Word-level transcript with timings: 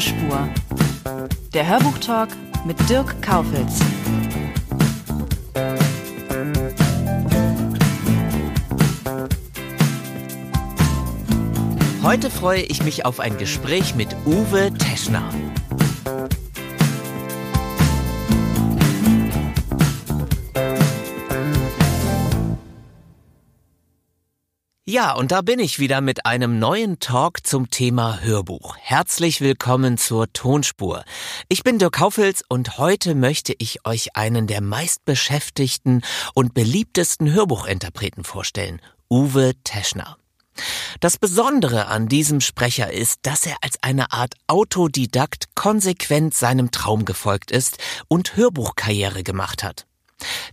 Tonspur. 0.00 0.48
Der 1.52 1.68
Hörbuchtalk 1.68 2.30
mit 2.64 2.76
Dirk 2.88 3.20
Kaufitz. 3.20 3.80
Heute 12.02 12.30
freue 12.30 12.62
ich 12.62 12.82
mich 12.82 13.04
auf 13.04 13.20
ein 13.20 13.36
Gespräch 13.36 13.94
mit 13.94 14.16
Uwe 14.24 14.72
Teschner. 14.72 15.28
Ja, 24.90 25.12
und 25.14 25.30
da 25.30 25.40
bin 25.40 25.60
ich 25.60 25.78
wieder 25.78 26.00
mit 26.00 26.26
einem 26.26 26.58
neuen 26.58 26.98
Talk 26.98 27.46
zum 27.46 27.70
Thema 27.70 28.22
Hörbuch. 28.22 28.76
Herzlich 28.76 29.40
willkommen 29.40 29.98
zur 29.98 30.32
Tonspur. 30.32 31.04
Ich 31.48 31.62
bin 31.62 31.78
Dirk 31.78 31.92
Kaufels 31.92 32.42
und 32.48 32.76
heute 32.76 33.14
möchte 33.14 33.54
ich 33.56 33.86
euch 33.86 34.16
einen 34.16 34.48
der 34.48 34.60
meistbeschäftigten 34.60 36.02
und 36.34 36.54
beliebtesten 36.54 37.32
Hörbuchinterpreten 37.32 38.24
vorstellen, 38.24 38.80
Uwe 39.08 39.52
Teschner. 39.62 40.16
Das 40.98 41.18
Besondere 41.18 41.86
an 41.86 42.08
diesem 42.08 42.40
Sprecher 42.40 42.92
ist, 42.92 43.20
dass 43.22 43.46
er 43.46 43.58
als 43.60 43.80
eine 43.82 44.10
Art 44.10 44.34
Autodidakt 44.48 45.54
konsequent 45.54 46.34
seinem 46.34 46.72
Traum 46.72 47.04
gefolgt 47.04 47.52
ist 47.52 47.78
und 48.08 48.36
Hörbuchkarriere 48.36 49.22
gemacht 49.22 49.62
hat. 49.62 49.86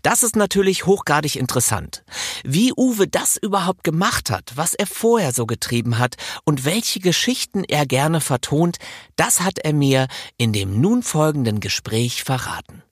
Das 0.01 0.23
ist 0.23 0.35
natürlich 0.35 0.85
hochgradig 0.85 1.35
interessant. 1.35 2.03
Wie 2.43 2.73
Uwe 2.75 3.07
das 3.07 3.37
überhaupt 3.37 3.83
gemacht 3.83 4.29
hat, 4.29 4.53
was 4.55 4.73
er 4.73 4.87
vorher 4.87 5.33
so 5.33 5.45
getrieben 5.45 5.97
hat 5.97 6.15
und 6.43 6.65
welche 6.65 6.99
Geschichten 6.99 7.63
er 7.63 7.85
gerne 7.85 8.21
vertont, 8.21 8.77
das 9.15 9.41
hat 9.41 9.59
er 9.59 9.73
mir 9.73 10.07
in 10.37 10.53
dem 10.53 10.79
nun 10.79 11.03
folgenden 11.03 11.59
Gespräch 11.59 12.23
verraten. 12.23 12.83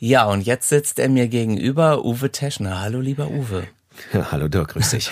Ja, 0.00 0.26
und 0.26 0.42
jetzt 0.42 0.68
sitzt 0.68 1.00
er 1.00 1.08
mir 1.08 1.26
gegenüber, 1.26 2.04
Uwe 2.04 2.30
Teschner. 2.30 2.80
Hallo, 2.80 3.00
lieber 3.00 3.28
Uwe. 3.28 3.66
Ja, 4.12 4.28
hallo 4.32 4.46
Dirk, 4.46 4.68
grüß 4.74 4.90
dich. 4.90 5.10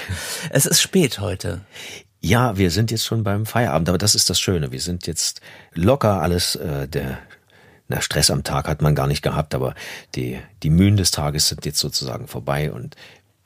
Es 0.50 0.64
ist 0.64 0.80
spät 0.80 1.18
heute. 1.18 1.62
Ja, 2.20 2.56
wir 2.56 2.70
sind 2.70 2.90
jetzt 2.90 3.04
schon 3.04 3.24
beim 3.24 3.46
Feierabend, 3.46 3.88
aber 3.88 3.98
das 3.98 4.14
ist 4.14 4.30
das 4.30 4.40
Schöne. 4.40 4.72
Wir 4.72 4.80
sind 4.80 5.06
jetzt 5.06 5.40
locker 5.74 6.22
alles, 6.22 6.56
äh, 6.56 6.88
der 6.88 7.18
na, 7.88 8.00
Stress 8.00 8.30
am 8.30 8.42
Tag 8.42 8.68
hat 8.68 8.82
man 8.82 8.94
gar 8.94 9.06
nicht 9.06 9.22
gehabt, 9.22 9.54
aber 9.54 9.74
die, 10.14 10.40
die 10.62 10.70
Mühen 10.70 10.96
des 10.96 11.10
Tages 11.12 11.48
sind 11.48 11.64
jetzt 11.64 11.78
sozusagen 11.78 12.26
vorbei 12.26 12.72
und 12.72 12.96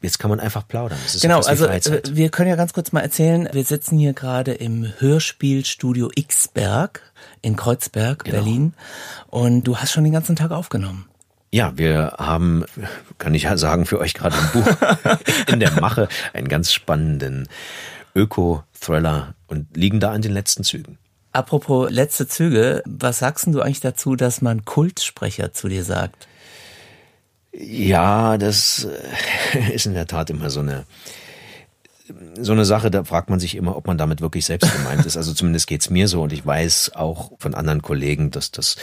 jetzt 0.03 0.19
kann 0.19 0.31
man 0.31 0.41
einfach 0.41 0.67
plaudern. 0.67 0.99
genau, 1.21 1.41
also 1.41 1.67
äh, 1.67 2.03
wir 2.11 2.31
können 2.31 2.49
ja 2.49 2.57
ganz 2.57 2.73
kurz 2.73 2.93
mal 2.93 3.01
erzählen, 3.01 3.49
wir 3.53 3.65
sitzen 3.65 3.99
hier 3.99 4.15
gerade 4.15 4.53
im 4.53 4.91
Hörspielstudio 4.99 6.11
Xberg 6.27 7.03
in 7.43 7.57
Kreuzberg, 7.57 8.25
genau. 8.25 8.39
Berlin 8.39 8.75
und 9.29 9.65
du 9.65 9.77
hast 9.77 9.93
schon 9.93 10.05
den 10.05 10.13
ganzen 10.13 10.37
Tag 10.37 10.53
aufgenommen. 10.53 11.07
Ja, 11.53 11.77
wir 11.77 12.15
haben, 12.17 12.65
kann 13.19 13.35
ich 13.35 13.43
ja 13.43 13.57
sagen, 13.57 13.85
für 13.85 13.99
euch 13.99 14.15
gerade 14.15 14.37
ein 14.37 14.51
Buch 14.53 14.69
in 15.53 15.59
der 15.59 15.73
Mache, 15.81 16.09
einen 16.33 16.49
ganz 16.49 16.73
spannenden 16.73 17.49
Öko-Thriller 18.15 19.35
und 19.47 19.77
liegen 19.77 20.01
da 20.01 20.13
an 20.13 20.23
den 20.23 20.33
letzten 20.33 20.65
Zügen. 20.65 20.99
Apropos 21.33 21.91
letzte 21.91 22.27
Züge, 22.27 22.83
was 22.87 23.21
sagst 23.21 23.47
du 23.47 23.61
eigentlich 23.61 23.81
dazu, 23.81 24.17
dass 24.17 24.43
man 24.43 24.65
Kultsprecher 24.65 25.53
zu 25.53 25.69
dir 25.69 25.85
sagt? 25.85 26.27
Ja, 27.53 28.37
das 28.39 28.87
äh, 29.55 29.73
ist 29.75 29.87
in 29.87 29.95
der 29.95 30.07
Tat 30.07 30.31
immer 30.31 30.51
so 30.51 30.61
eine 30.61 30.87
so 32.41 32.53
eine 32.53 32.65
Sache, 32.65 32.91
da 32.91 33.05
fragt 33.05 33.31
man 33.31 33.39
sich 33.39 33.55
immer, 33.55 33.77
ob 33.77 33.87
man 33.87 33.99
damit 33.99 34.21
wirklich 34.21 34.45
selbst 34.45 34.73
gemeint 34.73 35.07
ist. 35.07 35.17
Also 35.17 35.33
zumindest 35.33 35.67
geht's 35.67 35.91
mir 35.91 36.09
so 36.09 36.23
und 36.23 36.33
ich 36.33 36.45
weiß 36.45 36.93
auch 36.95 37.33
von 37.39 37.55
anderen 37.55 37.83
Kollegen, 37.83 38.31
dass 38.33 38.51
das 38.51 38.77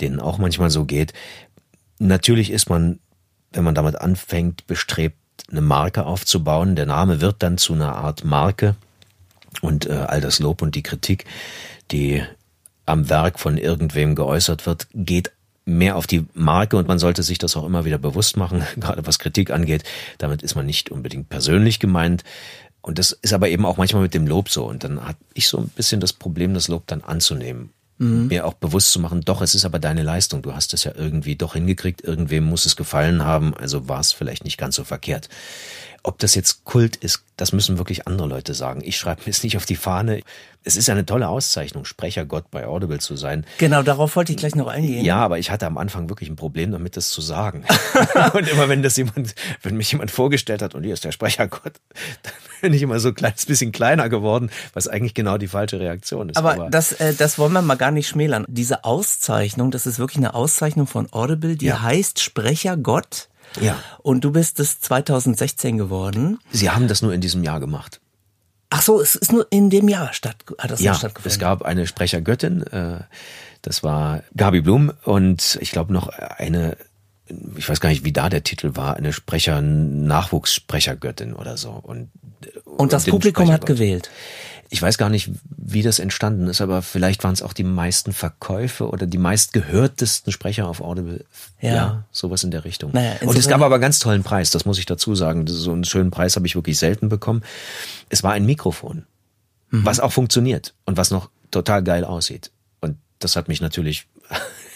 denen 0.00 0.20
auch 0.20 0.38
manchmal 0.38 0.70
so 0.70 0.84
geht. 0.84 1.12
Natürlich 1.98 2.50
ist 2.50 2.70
man, 2.70 2.98
wenn 3.52 3.64
man 3.64 3.74
damit 3.74 3.96
anfängt, 3.96 4.66
bestrebt, 4.66 5.18
eine 5.50 5.60
Marke 5.60 6.06
aufzubauen. 6.06 6.76
Der 6.76 6.86
Name 6.86 7.20
wird 7.20 7.42
dann 7.42 7.58
zu 7.58 7.74
einer 7.74 7.94
Art 7.96 8.24
Marke 8.24 8.76
und 9.60 9.86
äh, 9.86 9.92
all 9.92 10.20
das 10.20 10.38
Lob 10.38 10.62
und 10.62 10.74
die 10.74 10.82
Kritik, 10.82 11.24
die 11.90 12.22
am 12.86 13.08
Werk 13.08 13.38
von 13.38 13.58
irgendwem 13.58 14.14
geäußert 14.14 14.66
wird, 14.66 14.88
geht 14.94 15.32
mehr 15.64 15.96
auf 15.96 16.06
die 16.06 16.26
Marke 16.34 16.76
und 16.76 16.88
man 16.88 16.98
sollte 16.98 17.22
sich 17.22 17.38
das 17.38 17.56
auch 17.56 17.64
immer 17.64 17.84
wieder 17.84 17.98
bewusst 17.98 18.36
machen, 18.36 18.64
gerade 18.76 19.06
was 19.06 19.18
Kritik 19.18 19.50
angeht. 19.50 19.84
Damit 20.18 20.42
ist 20.42 20.54
man 20.54 20.66
nicht 20.66 20.90
unbedingt 20.90 21.28
persönlich 21.28 21.78
gemeint. 21.78 22.24
Und 22.80 22.98
das 22.98 23.12
ist 23.12 23.32
aber 23.32 23.48
eben 23.48 23.64
auch 23.64 23.76
manchmal 23.76 24.02
mit 24.02 24.14
dem 24.14 24.26
Lob 24.26 24.48
so. 24.48 24.64
Und 24.64 24.82
dann 24.82 25.06
hat 25.06 25.16
ich 25.34 25.46
so 25.46 25.58
ein 25.58 25.68
bisschen 25.68 26.00
das 26.00 26.12
Problem, 26.12 26.52
das 26.52 26.66
Lob 26.66 26.86
dann 26.88 27.02
anzunehmen 27.02 27.70
mhm. 28.02 28.26
mir 28.28 28.46
auch 28.46 28.54
bewusst 28.54 28.92
zu 28.92 29.00
machen, 29.00 29.22
doch, 29.22 29.40
es 29.42 29.54
ist 29.54 29.64
aber 29.64 29.78
deine 29.78 30.02
Leistung. 30.02 30.42
Du 30.42 30.54
hast 30.54 30.74
es 30.74 30.84
ja 30.84 30.92
irgendwie 30.94 31.36
doch 31.36 31.54
hingekriegt. 31.54 32.02
Irgendwem 32.02 32.44
muss 32.44 32.66
es 32.66 32.76
gefallen 32.76 33.24
haben. 33.24 33.54
Also 33.54 33.88
war 33.88 34.00
es 34.00 34.12
vielleicht 34.12 34.44
nicht 34.44 34.58
ganz 34.58 34.76
so 34.76 34.84
verkehrt. 34.84 35.28
Ob 36.02 36.18
das 36.18 36.34
jetzt 36.34 36.64
Kult 36.64 36.96
ist, 36.96 37.22
das 37.36 37.52
müssen 37.52 37.78
wirklich 37.78 38.06
andere 38.08 38.28
Leute 38.28 38.54
sagen. 38.54 38.82
Ich 38.84 38.96
schreibe 38.96 39.22
mir 39.24 39.30
es 39.30 39.44
nicht 39.44 39.56
auf 39.56 39.66
die 39.66 39.76
Fahne. 39.76 40.22
Es 40.64 40.76
ist 40.76 40.88
eine 40.88 41.04
tolle 41.04 41.28
Auszeichnung, 41.28 41.84
Sprechergott 41.84 42.50
bei 42.50 42.66
Audible 42.66 43.00
zu 43.00 43.16
sein. 43.16 43.44
Genau, 43.58 43.82
darauf 43.82 44.14
wollte 44.14 44.32
ich 44.32 44.38
gleich 44.38 44.54
noch 44.54 44.68
eingehen. 44.68 45.04
Ja, 45.04 45.16
aber 45.16 45.38
ich 45.38 45.50
hatte 45.50 45.66
am 45.66 45.76
Anfang 45.76 46.08
wirklich 46.08 46.28
ein 46.28 46.36
Problem 46.36 46.70
damit, 46.70 46.96
das 46.96 47.10
zu 47.10 47.20
sagen. 47.20 47.64
und 48.34 48.48
immer 48.48 48.68
wenn 48.68 48.82
das 48.82 48.96
jemand, 48.96 49.34
wenn 49.62 49.76
mich 49.76 49.90
jemand 49.90 50.10
vorgestellt 50.10 50.62
hat, 50.62 50.74
und 50.74 50.84
hier 50.84 50.94
ist 50.94 51.04
der 51.04 51.12
Sprechergott, 51.12 51.74
dann 52.22 52.32
bin 52.60 52.74
ich 52.74 52.82
immer 52.82 53.00
so 53.00 53.08
ein 53.08 53.14
kleines 53.14 53.44
bisschen 53.46 53.72
kleiner 53.72 54.08
geworden, 54.08 54.50
was 54.72 54.86
eigentlich 54.86 55.14
genau 55.14 55.36
die 55.36 55.48
falsche 55.48 55.80
Reaktion 55.80 56.28
ist. 56.28 56.36
Aber, 56.36 56.52
aber 56.52 56.70
das, 56.70 56.92
äh, 56.92 57.14
das 57.14 57.38
wollen 57.38 57.52
wir 57.52 57.62
mal 57.62 57.76
gar 57.76 57.90
nicht 57.90 58.08
schmälern. 58.08 58.44
Diese 58.48 58.84
Auszeichnung, 58.84 59.70
das 59.70 59.86
ist 59.86 59.98
wirklich 59.98 60.18
eine 60.18 60.34
Auszeichnung 60.34 60.86
von 60.86 61.12
Audible, 61.12 61.56
die 61.56 61.66
ja. 61.66 61.82
heißt 61.82 62.20
Sprechergott. 62.20 63.28
Ja. 63.60 63.76
Und 63.98 64.22
du 64.24 64.32
bist 64.32 64.60
es 64.60 64.80
2016 64.80 65.76
geworden. 65.76 66.38
Sie 66.50 66.70
haben 66.70 66.88
das 66.88 67.02
nur 67.02 67.12
in 67.12 67.20
diesem 67.20 67.42
Jahr 67.44 67.60
gemacht. 67.60 68.00
Ach 68.74 68.80
so, 68.80 69.02
es 69.02 69.16
ist 69.16 69.32
nur 69.32 69.46
in 69.50 69.68
dem 69.68 69.86
Jahr 69.86 70.14
statt, 70.14 70.36
hat 70.58 70.70
das 70.70 70.80
ja, 70.80 70.94
stattgefunden. 70.94 71.30
Es 71.30 71.38
gab 71.38 71.62
eine 71.62 71.86
Sprechergöttin, 71.86 72.62
äh, 72.68 73.00
das 73.60 73.82
war 73.82 74.22
Gabi 74.34 74.62
Blum 74.62 74.92
und 75.04 75.58
ich 75.60 75.72
glaube 75.72 75.92
noch 75.92 76.08
eine 76.08 76.78
ich 77.56 77.68
weiß 77.68 77.80
gar 77.80 77.88
nicht, 77.88 78.04
wie 78.04 78.12
da 78.12 78.28
der 78.28 78.42
Titel 78.42 78.72
war, 78.74 78.96
eine 78.96 79.12
Sprecher, 79.12 79.60
Nachwuchssprechergöttin 79.60 81.34
oder 81.34 81.56
so. 81.56 81.70
Und, 81.70 82.10
und 82.64 82.92
das 82.92 83.06
Publikum 83.06 83.50
hat 83.50 83.64
gewählt. 83.64 84.10
Ich 84.72 84.80
weiß 84.80 84.96
gar 84.96 85.10
nicht, 85.10 85.30
wie 85.54 85.82
das 85.82 85.98
entstanden 85.98 86.46
ist, 86.48 86.62
aber 86.62 86.80
vielleicht 86.80 87.22
waren 87.24 87.34
es 87.34 87.42
auch 87.42 87.52
die 87.52 87.62
meisten 87.62 88.14
Verkäufe 88.14 88.88
oder 88.88 89.06
die 89.06 89.18
meistgehörtesten 89.18 90.32
Sprecher 90.32 90.66
auf 90.66 90.80
Audible. 90.80 91.26
Ja, 91.60 91.74
ja 91.74 92.04
sowas 92.10 92.42
in 92.42 92.50
der 92.50 92.64
Richtung. 92.64 92.90
Naja, 92.94 93.16
und 93.20 93.36
es 93.36 93.48
gab 93.48 93.60
aber 93.60 93.78
ganz 93.78 93.98
tollen 93.98 94.22
Preis, 94.22 94.50
das 94.50 94.64
muss 94.64 94.78
ich 94.78 94.86
dazu 94.86 95.14
sagen. 95.14 95.46
So 95.46 95.72
einen 95.72 95.84
schönen 95.84 96.10
Preis 96.10 96.36
habe 96.36 96.46
ich 96.46 96.54
wirklich 96.54 96.78
selten 96.78 97.10
bekommen. 97.10 97.42
Es 98.08 98.22
war 98.22 98.32
ein 98.32 98.46
Mikrofon, 98.46 99.04
mhm. 99.70 99.84
was 99.84 100.00
auch 100.00 100.12
funktioniert 100.12 100.72
und 100.86 100.96
was 100.96 101.10
noch 101.10 101.28
total 101.50 101.82
geil 101.82 102.06
aussieht. 102.06 102.50
Und 102.80 102.96
das 103.18 103.36
hat 103.36 103.48
mich 103.48 103.60
natürlich 103.60 104.06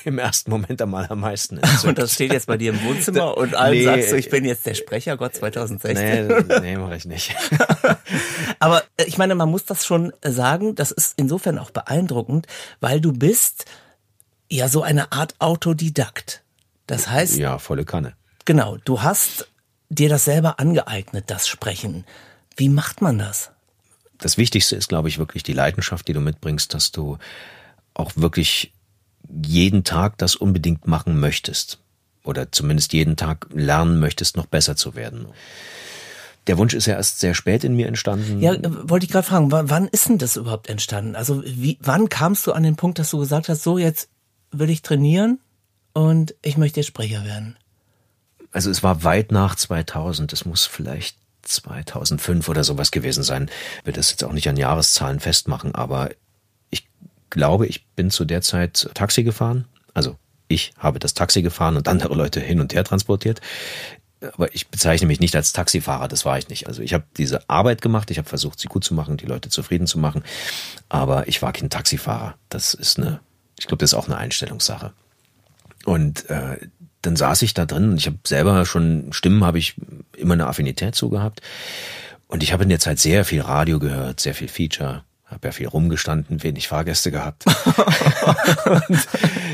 im 0.07 0.19
ersten 0.19 0.51
Moment 0.51 0.81
einmal 0.81 1.07
am 1.09 1.21
meisten 1.21 1.59
entzückt. 1.59 1.85
Und 1.85 1.99
das 1.99 2.15
steht 2.15 2.33
jetzt 2.33 2.47
bei 2.47 2.57
dir 2.57 2.73
im 2.73 2.83
Wohnzimmer 2.85 3.37
und 3.37 3.55
allen 3.55 3.75
nee, 3.75 3.85
sagst 3.85 4.13
du, 4.13 4.17
ich 4.17 4.31
bin 4.31 4.45
jetzt 4.45 4.65
der 4.65 4.75
Sprecher 4.75 5.17
Gott 5.17 5.35
2016. 5.35 6.27
Nee, 6.27 6.61
nee 6.61 6.77
mache 6.77 6.97
ich 6.97 7.05
nicht. 7.05 7.35
Aber 8.61 8.85
äh, 8.97 9.05
ich 9.05 9.19
meine, 9.19 9.35
man 9.35 9.51
muss 9.51 9.65
das 9.65 9.85
schon 9.85 10.13
sagen, 10.23 10.77
das 10.77 10.93
ist 10.93 11.15
insofern 11.17 11.59
auch 11.59 11.71
beeindruckend, 11.71 12.47
weil 12.81 13.01
du 13.01 13.13
bist 13.13 13.65
ja 14.49 14.69
so 14.69 14.83
eine 14.83 15.11
Art 15.11 15.35
Autodidakt. 15.41 16.45
Das 16.87 17.09
heißt. 17.09 17.37
Ja, 17.37 17.59
volle 17.59 17.85
Kanne. 17.85 18.15
Genau, 18.45 18.77
du 18.85 19.03
hast 19.03 19.49
dir 19.89 20.09
das 20.09 20.25
selber 20.25 20.61
angeeignet, 20.61 21.25
das 21.27 21.49
Sprechen. 21.49 22.05
Wie 22.57 22.69
macht 22.69 23.03
man 23.03 23.19
das? 23.19 23.51
Das 24.19 24.39
Wichtigste 24.39 24.77
ist, 24.77 24.89
glaube 24.89 25.09
ich, 25.09 25.19
wirklich 25.19 25.43
die 25.43 25.53
Leidenschaft, 25.53 26.07
die 26.07 26.13
du 26.13 26.21
mitbringst, 26.21 26.73
dass 26.73 26.93
du 26.93 27.19
auch 27.93 28.13
wirklich 28.15 28.73
jeden 29.45 29.85
Tag 29.85 30.19
das 30.19 30.37
unbedingt 30.37 30.87
machen 30.87 31.19
möchtest. 31.19 31.79
Oder 32.25 32.51
zumindest 32.51 32.93
jeden 32.93 33.17
Tag 33.17 33.47
lernen 33.53 34.01
möchtest, 34.01 34.37
noch 34.37 34.47
besser 34.47 34.77
zu 34.77 34.95
werden. 34.95 35.27
Der 36.47 36.59
Wunsch 36.59 36.75
ist 36.75 36.87
ja 36.87 36.95
erst 36.95 37.19
sehr 37.19 37.35
spät 37.35 37.65
in 37.65 37.75
mir 37.75 37.89
entstanden. 37.89 38.41
Ja, 38.41 38.57
wollte 38.89 39.07
ich 39.07 39.13
gerade 39.13 39.27
fragen, 39.27 39.51
wann, 39.51 39.89
ist 39.89 40.09
denn 40.09 40.19
das 40.19 40.37
überhaupt 40.37 40.69
entstanden? 40.69 41.17
Also 41.17 41.43
wie, 41.45 41.79
wann 41.81 42.09
kamst 42.09 42.47
du 42.47 42.53
an 42.53 42.63
den 42.63 42.77
Punkt, 42.77 42.99
dass 42.99 43.11
du 43.11 43.19
gesagt 43.19 43.49
hast, 43.49 43.63
so 43.63 43.79
jetzt 43.79 44.09
will 44.53 44.71
ich 44.71 44.83
trainieren 44.83 45.41
und 45.93 46.35
ich 46.43 46.57
möchte 46.57 46.81
jetzt 46.81 46.87
Sprecher 46.87 47.25
werden? 47.25 47.57
Also 48.53 48.71
es 48.71 48.83
war 48.83 49.03
weit 49.03 49.33
nach 49.33 49.57
2000. 49.57 50.33
Es 50.33 50.45
muss 50.45 50.67
vielleicht 50.67 51.17
2005 51.43 52.49
oder 52.49 52.65
sowas 52.65 52.91
gewesen 52.91 53.23
sein. 53.23 53.51
Ich 53.81 53.87
will 53.87 53.93
das 53.93 54.11
jetzt 54.11 54.25
auch 54.25 54.33
nicht 54.33 54.49
an 54.49 54.57
Jahreszahlen 54.57 55.21
festmachen, 55.21 55.75
aber 55.75 56.11
glaube, 57.37 57.67
ich 57.67 57.87
bin 57.95 58.11
zu 58.11 58.25
der 58.25 58.43
Zeit 58.43 58.91
Taxi 58.95 59.23
gefahren. 59.23 59.67
Also 59.95 60.17
ich 60.49 60.73
habe 60.79 60.99
das 60.99 61.15
Taxi 61.15 61.43
gefahren 61.43 61.77
und 61.77 61.87
andere 61.87 62.15
Leute 62.15 62.41
hin 62.41 62.61
und 62.61 62.75
her 62.75 62.85
transportiert. 62.85 63.41
Aber 64.33 64.53
ich 64.55 64.69
bezeichne 64.69 65.07
mich 65.07 65.21
nicht 65.21 65.37
als 65.37 65.53
Taxifahrer, 65.53 66.09
das 66.09 66.25
war 66.25 66.39
ich 66.39 66.49
nicht. 66.49 66.67
Also 66.67 66.83
ich 66.83 66.95
habe 66.95 67.05
diese 67.17 67.49
Arbeit 67.49 67.83
gemacht, 67.83 68.11
ich 68.11 68.19
habe 68.19 68.29
versucht, 68.29 68.59
sie 68.59 68.69
gut 68.69 68.83
zu 68.83 68.95
machen, 68.95 69.19
die 69.19 69.27
Leute 69.27 69.51
zufrieden 69.51 69.87
zu 69.87 69.99
machen, 69.99 70.25
aber 70.89 71.29
ich 71.29 71.43
war 71.43 71.53
kein 71.53 71.69
Taxifahrer. 71.69 72.35
Das 72.49 72.73
ist 72.73 72.99
eine, 72.99 73.21
ich 73.59 73.67
glaube, 73.67 73.83
das 73.83 73.93
ist 73.93 73.99
auch 73.99 74.07
eine 74.07 74.17
Einstellungssache. 74.17 74.93
Und 75.85 76.29
äh, 76.31 76.57
dann 77.03 77.15
saß 77.15 77.43
ich 77.43 77.53
da 77.53 77.67
drin 77.67 77.91
und 77.91 77.99
ich 77.99 78.07
habe 78.07 78.19
selber 78.27 78.65
schon 78.65 79.13
Stimmen, 79.13 79.45
habe 79.45 79.59
ich 79.59 79.77
immer 80.17 80.35
eine 80.35 80.47
Affinität 80.47 80.95
zu 80.95 81.11
gehabt. 81.11 81.43
Und 82.27 82.43
ich 82.43 82.53
habe 82.53 82.63
in 82.63 82.71
der 82.71 82.81
Zeit 82.81 82.99
sehr 82.99 83.25
viel 83.25 83.43
Radio 83.43 83.79
gehört, 83.79 84.19
sehr 84.19 84.35
viel 84.35 84.49
Feature, 84.49 85.05
habe 85.37 85.49
ja 85.49 85.53
viel 85.53 85.69
rumgestanden, 85.69 86.43
wenig 86.43 86.69
Fahrgäste 86.69 87.11
gehabt. 87.11 87.45
und, 88.65 89.09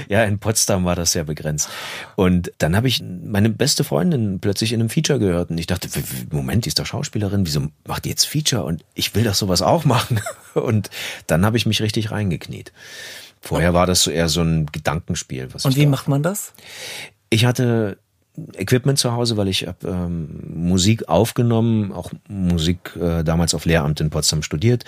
ja, 0.09 0.23
in 0.23 0.39
Potsdam 0.39 0.85
war 0.85 0.95
das 0.95 1.13
sehr 1.13 1.25
begrenzt. 1.25 1.69
Und 2.15 2.53
dann 2.59 2.77
habe 2.77 2.87
ich 2.87 3.03
meine 3.03 3.51
beste 3.51 3.83
Freundin 3.83 4.39
plötzlich 4.41 4.73
in 4.73 4.81
einem 4.81 4.91
Feature 4.91 5.19
gehört 5.19 5.51
und 5.51 5.59
ich 5.59 5.67
dachte, 5.67 5.89
Moment, 6.31 6.65
die 6.65 6.69
ist 6.69 6.79
doch 6.79 6.87
Schauspielerin, 6.87 7.45
wieso 7.47 7.69
macht 7.87 8.05
die 8.05 8.11
jetzt 8.11 8.27
Feature? 8.27 8.65
Und 8.65 8.85
ich 8.95 9.15
will 9.15 9.25
doch 9.25 9.35
sowas 9.35 9.61
auch 9.61 9.85
machen. 9.85 10.21
Und 10.55 10.91
dann 11.27 11.47
habe 11.47 11.57
ich 11.57 11.65
mich 11.65 11.81
richtig 11.81 12.11
reingekniet. 12.11 12.73
Vorher 13.41 13.73
war 13.73 13.87
das 13.87 14.03
so 14.03 14.11
eher 14.11 14.29
so 14.29 14.43
ein 14.43 14.67
Gedankenspiel. 14.67 15.49
Was 15.53 15.65
und 15.65 15.77
wie 15.77 15.87
macht 15.87 16.09
man 16.09 16.23
das? 16.23 16.53
Ich 17.31 17.47
hatte 17.47 17.97
Equipment 18.55 18.99
zu 18.99 19.13
Hause, 19.13 19.37
weil 19.37 19.49
ich 19.49 19.67
habe 19.67 19.89
ähm, 19.89 20.29
Musik 20.55 21.09
aufgenommen, 21.09 21.93
auch 21.93 22.11
Musik 22.29 22.97
äh, 22.97 23.23
damals 23.23 23.55
auf 23.55 23.67
Lehramt 23.67 24.01
in 24.01 24.11
Potsdam 24.11 24.43
studiert. 24.43 24.85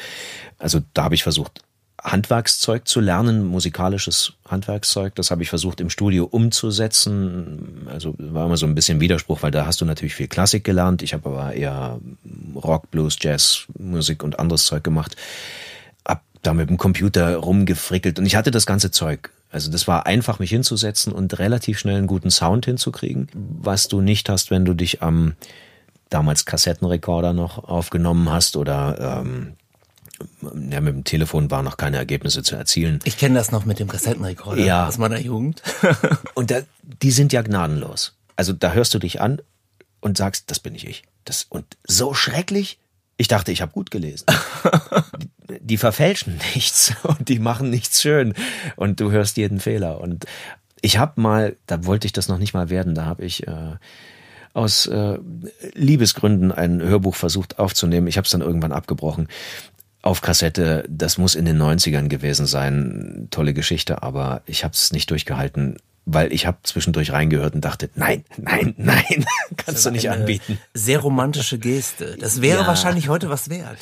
Also 0.59 0.81
da 0.95 1.05
habe 1.05 1.15
ich 1.15 1.23
versucht, 1.23 1.63
Handwerkszeug 2.05 2.87
zu 2.87 3.01
lernen, 3.01 3.47
musikalisches 3.47 4.35
Handwerkszeug. 4.47 5.15
Das 5.15 5.31
habe 5.31 5.43
ich 5.43 5.49
versucht 5.49 5.81
im 5.81 5.89
Studio 5.89 6.27
umzusetzen. 6.27 7.87
Also 7.91 8.15
war 8.19 8.47
immer 8.47 8.59
so 8.59 8.67
ein 8.67 8.75
bisschen 8.75 9.01
Widerspruch, 9.01 9.43
weil 9.43 9.51
da 9.51 9.65
hast 9.65 9.81
du 9.81 9.87
natürlich 9.87 10.15
viel 10.15 10.29
Klassik 10.29 10.65
gelernt. 10.65 11.03
Ich 11.03 11.15
habe 11.15 11.31
aber 11.31 11.55
eher 11.55 11.99
Rock, 12.57 12.91
Blues, 12.91 13.17
Jazz, 13.21 13.65
Musik 13.79 14.23
und 14.23 14.39
anderes 14.39 14.67
Zeug 14.67 14.85
gemacht. 14.85 15.17
Hab 16.07 16.23
da 16.43 16.53
mit 16.53 16.69
dem 16.69 16.77
Computer 16.77 17.37
rumgefrickelt 17.37 18.19
und 18.19 18.27
ich 18.27 18.37
hatte 18.37 18.51
das 18.51 18.67
ganze 18.67 18.91
Zeug 18.91 19.31
also 19.55 19.71
das 19.71 19.87
war 19.87 20.05
einfach, 20.07 20.41
mich 20.41 20.51
hinzusetzen 20.51 21.13
und 21.13 21.39
relativ 21.39 21.79
schnell 21.79 21.99
einen 21.99 22.09
guten 22.09 22.33
Sound 22.33 22.65
hinzukriegen, 22.65 23.29
was 23.35 23.87
du 23.87 24.01
nicht 24.01 24.29
hast, 24.29 24.51
wenn 24.51 24.65
du 24.65 24.75
dich 24.75 25.01
am 25.01 25.37
damals 26.11 26.45
Kassettenrekorder 26.45 27.33
noch 27.33 27.63
aufgenommen 27.63 28.31
hast 28.31 28.57
oder 28.57 29.23
ähm, 29.23 29.53
ja, 30.71 30.81
mit 30.81 30.95
dem 30.95 31.05
Telefon 31.05 31.53
waren 31.53 31.65
noch 31.65 31.77
keine 31.77 31.99
Ergebnisse 31.99 32.43
zu 32.43 32.57
erzielen. 32.57 32.99
Ich 33.05 33.17
kenne 33.17 33.37
das 33.37 33.53
noch 33.53 33.65
mit 33.65 33.79
dem 33.79 33.87
Kassettenrekorder 33.87 34.65
ja. 34.65 34.89
aus 34.89 34.99
meiner 34.99 35.21
Jugend. 35.21 35.63
und 36.35 36.51
da, 36.51 36.63
die 36.83 37.13
sind 37.13 37.33
ja 37.33 37.43
gnadenlos. 37.43 38.17
Also 38.35 38.53
da 38.53 38.73
hörst 38.73 38.93
du 38.93 38.99
dich 38.99 39.21
an 39.21 39.41
und 40.01 40.17
sagst, 40.17 40.51
das 40.51 40.59
bin 40.59 40.75
ich 40.75 40.85
ich. 40.89 41.05
Das, 41.25 41.47
und 41.49 41.65
so 41.87 42.13
schrecklich, 42.13 42.79
ich 43.17 43.29
dachte, 43.29 43.53
ich 43.53 43.63
habe 43.63 43.73
gut 43.73 43.91
gelesen. 43.91 44.27
die, 45.51 45.59
die 45.61 45.77
verfälschen 45.77 46.41
nichts 46.55 46.95
und 47.03 47.29
die 47.29 47.39
machen 47.39 47.71
nichts 47.71 48.01
schön 48.01 48.35
und 48.77 49.01
du 49.01 49.11
hörst 49.11 49.37
jeden 49.37 49.61
Fehler. 49.61 50.01
Und 50.01 50.27
ich 50.81 50.99
habe 50.99 51.21
mal, 51.21 51.57
da 51.67 51.85
wollte 51.87 52.07
ich 52.07 52.13
das 52.13 52.29
noch 52.29 52.39
nicht 52.39 52.55
mal 52.55 52.71
werden, 52.71 52.95
da 52.95 53.05
habe 53.07 53.25
ich 53.25 53.47
äh, 53.47 53.77
aus 54.53 54.87
äh, 54.87 55.19
Liebesgründen 55.75 56.53
ein 56.53 56.81
Hörbuch 56.81 57.15
versucht 57.15 57.59
aufzunehmen. 57.59 58.07
Ich 58.07 58.17
habe 58.17 58.25
es 58.25 58.31
dann 58.31 58.41
irgendwann 58.41 58.73
abgebrochen 58.73 59.29
auf 60.03 60.21
Kassette. 60.21 60.85
Das 60.89 61.19
muss 61.19 61.35
in 61.35 61.45
den 61.45 61.61
90ern 61.61 62.09
gewesen 62.09 62.47
sein. 62.47 63.29
Tolle 63.31 63.55
Geschichte, 63.55 64.03
aber 64.03 64.43
ich 64.47 64.63
habe 64.63 64.75
es 64.75 64.93
nicht 64.93 65.11
durchgehalten 65.11 65.79
weil 66.07 66.33
ich 66.33 66.47
habe 66.47 66.59
zwischendurch 66.63 67.13
reingehört 67.13 67.55
und 67.55 67.65
dachte, 67.65 67.91
nein, 67.95 68.25
nein, 68.37 68.75
nein, 68.77 69.25
kannst 69.57 69.87
du 69.87 69.91
nicht 69.91 70.11
anbieten. 70.11 70.59
Sehr 70.75 70.99
romantische 70.99 71.59
Geste. 71.59 72.17
Das 72.19 72.43
wäre 72.43 72.63
ja. 72.63 72.67
wahrscheinlich 72.67 73.09
heute 73.09 73.31
was 73.31 73.49
wert. 73.49 73.79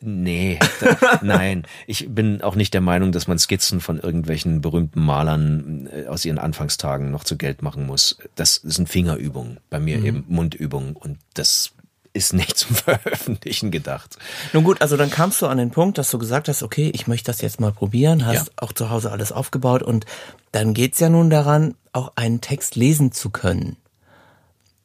Nee, 0.00 0.58
da, 0.80 1.20
nein. 1.22 1.66
Ich 1.86 2.08
bin 2.08 2.42
auch 2.42 2.54
nicht 2.54 2.74
der 2.74 2.80
Meinung, 2.80 3.12
dass 3.12 3.26
man 3.26 3.38
Skizzen 3.38 3.80
von 3.80 3.98
irgendwelchen 3.98 4.60
berühmten 4.60 5.04
Malern 5.04 5.88
äh, 5.92 6.06
aus 6.06 6.24
ihren 6.24 6.38
Anfangstagen 6.38 7.10
noch 7.10 7.24
zu 7.24 7.36
Geld 7.36 7.62
machen 7.62 7.86
muss. 7.86 8.18
Das 8.34 8.56
sind 8.56 8.88
Fingerübungen, 8.88 9.58
bei 9.70 9.80
mir 9.80 9.98
mhm. 9.98 10.06
eben 10.06 10.24
Mundübungen 10.28 10.94
und 10.94 11.18
das 11.34 11.72
ist 12.18 12.34
nicht 12.34 12.58
zum 12.58 12.76
Veröffentlichen 12.76 13.70
gedacht. 13.70 14.18
Nun 14.52 14.64
gut, 14.64 14.82
also 14.82 14.96
dann 14.96 15.10
kamst 15.10 15.40
du 15.40 15.46
an 15.46 15.58
den 15.58 15.70
Punkt, 15.70 15.96
dass 15.96 16.10
du 16.10 16.18
gesagt 16.18 16.48
hast, 16.48 16.62
okay, 16.62 16.90
ich 16.92 17.06
möchte 17.06 17.26
das 17.26 17.40
jetzt 17.40 17.60
mal 17.60 17.72
probieren, 17.72 18.26
hast 18.26 18.46
ja. 18.48 18.52
auch 18.56 18.72
zu 18.72 18.90
Hause 18.90 19.10
alles 19.10 19.32
aufgebaut 19.32 19.82
und 19.82 20.04
dann 20.52 20.74
geht's 20.74 21.00
ja 21.00 21.08
nun 21.08 21.30
daran, 21.30 21.74
auch 21.92 22.12
einen 22.16 22.40
Text 22.40 22.76
lesen 22.76 23.12
zu 23.12 23.30
können. 23.30 23.76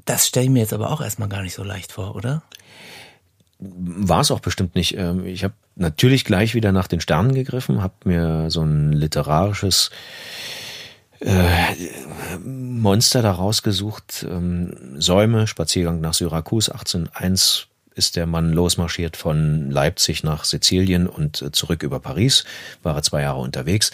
Das 0.05 0.27
stelle 0.27 0.45
ich 0.45 0.51
mir 0.51 0.59
jetzt 0.59 0.73
aber 0.73 0.91
auch 0.91 1.01
erstmal 1.01 1.29
gar 1.29 1.41
nicht 1.41 1.53
so 1.53 1.63
leicht 1.63 1.91
vor, 1.91 2.15
oder? 2.15 2.43
War 3.59 4.21
es 4.21 4.31
auch 4.31 4.41
bestimmt 4.41 4.75
nicht. 4.75 4.97
Ähm, 4.97 5.25
ich 5.25 5.43
habe 5.43 5.53
natürlich 5.75 6.25
gleich 6.25 6.53
wieder 6.53 6.71
nach 6.71 6.87
den 6.87 6.99
Sternen 6.99 7.33
gegriffen, 7.33 7.81
habe 7.81 7.93
mir 8.03 8.49
so 8.49 8.61
ein 8.61 8.91
literarisches 8.91 9.91
äh, 11.23 11.75
Monster 12.43 13.21
da 13.21 13.31
rausgesucht. 13.31 14.25
Ähm, 14.29 14.99
Säume, 14.99 15.47
Spaziergang 15.47 16.01
nach 16.01 16.13
Syrakus, 16.13 16.69
1801 16.69 17.67
ist 17.95 18.15
der 18.15 18.25
Mann 18.25 18.51
losmarschiert 18.51 19.17
von 19.17 19.69
Leipzig 19.69 20.23
nach 20.23 20.45
Sizilien 20.45 21.07
und 21.07 21.41
äh, 21.41 21.51
zurück 21.51 21.83
über 21.83 21.99
Paris, 21.99 22.43
war 22.81 22.95
er 22.95 23.03
zwei 23.03 23.21
Jahre 23.21 23.39
unterwegs. 23.39 23.91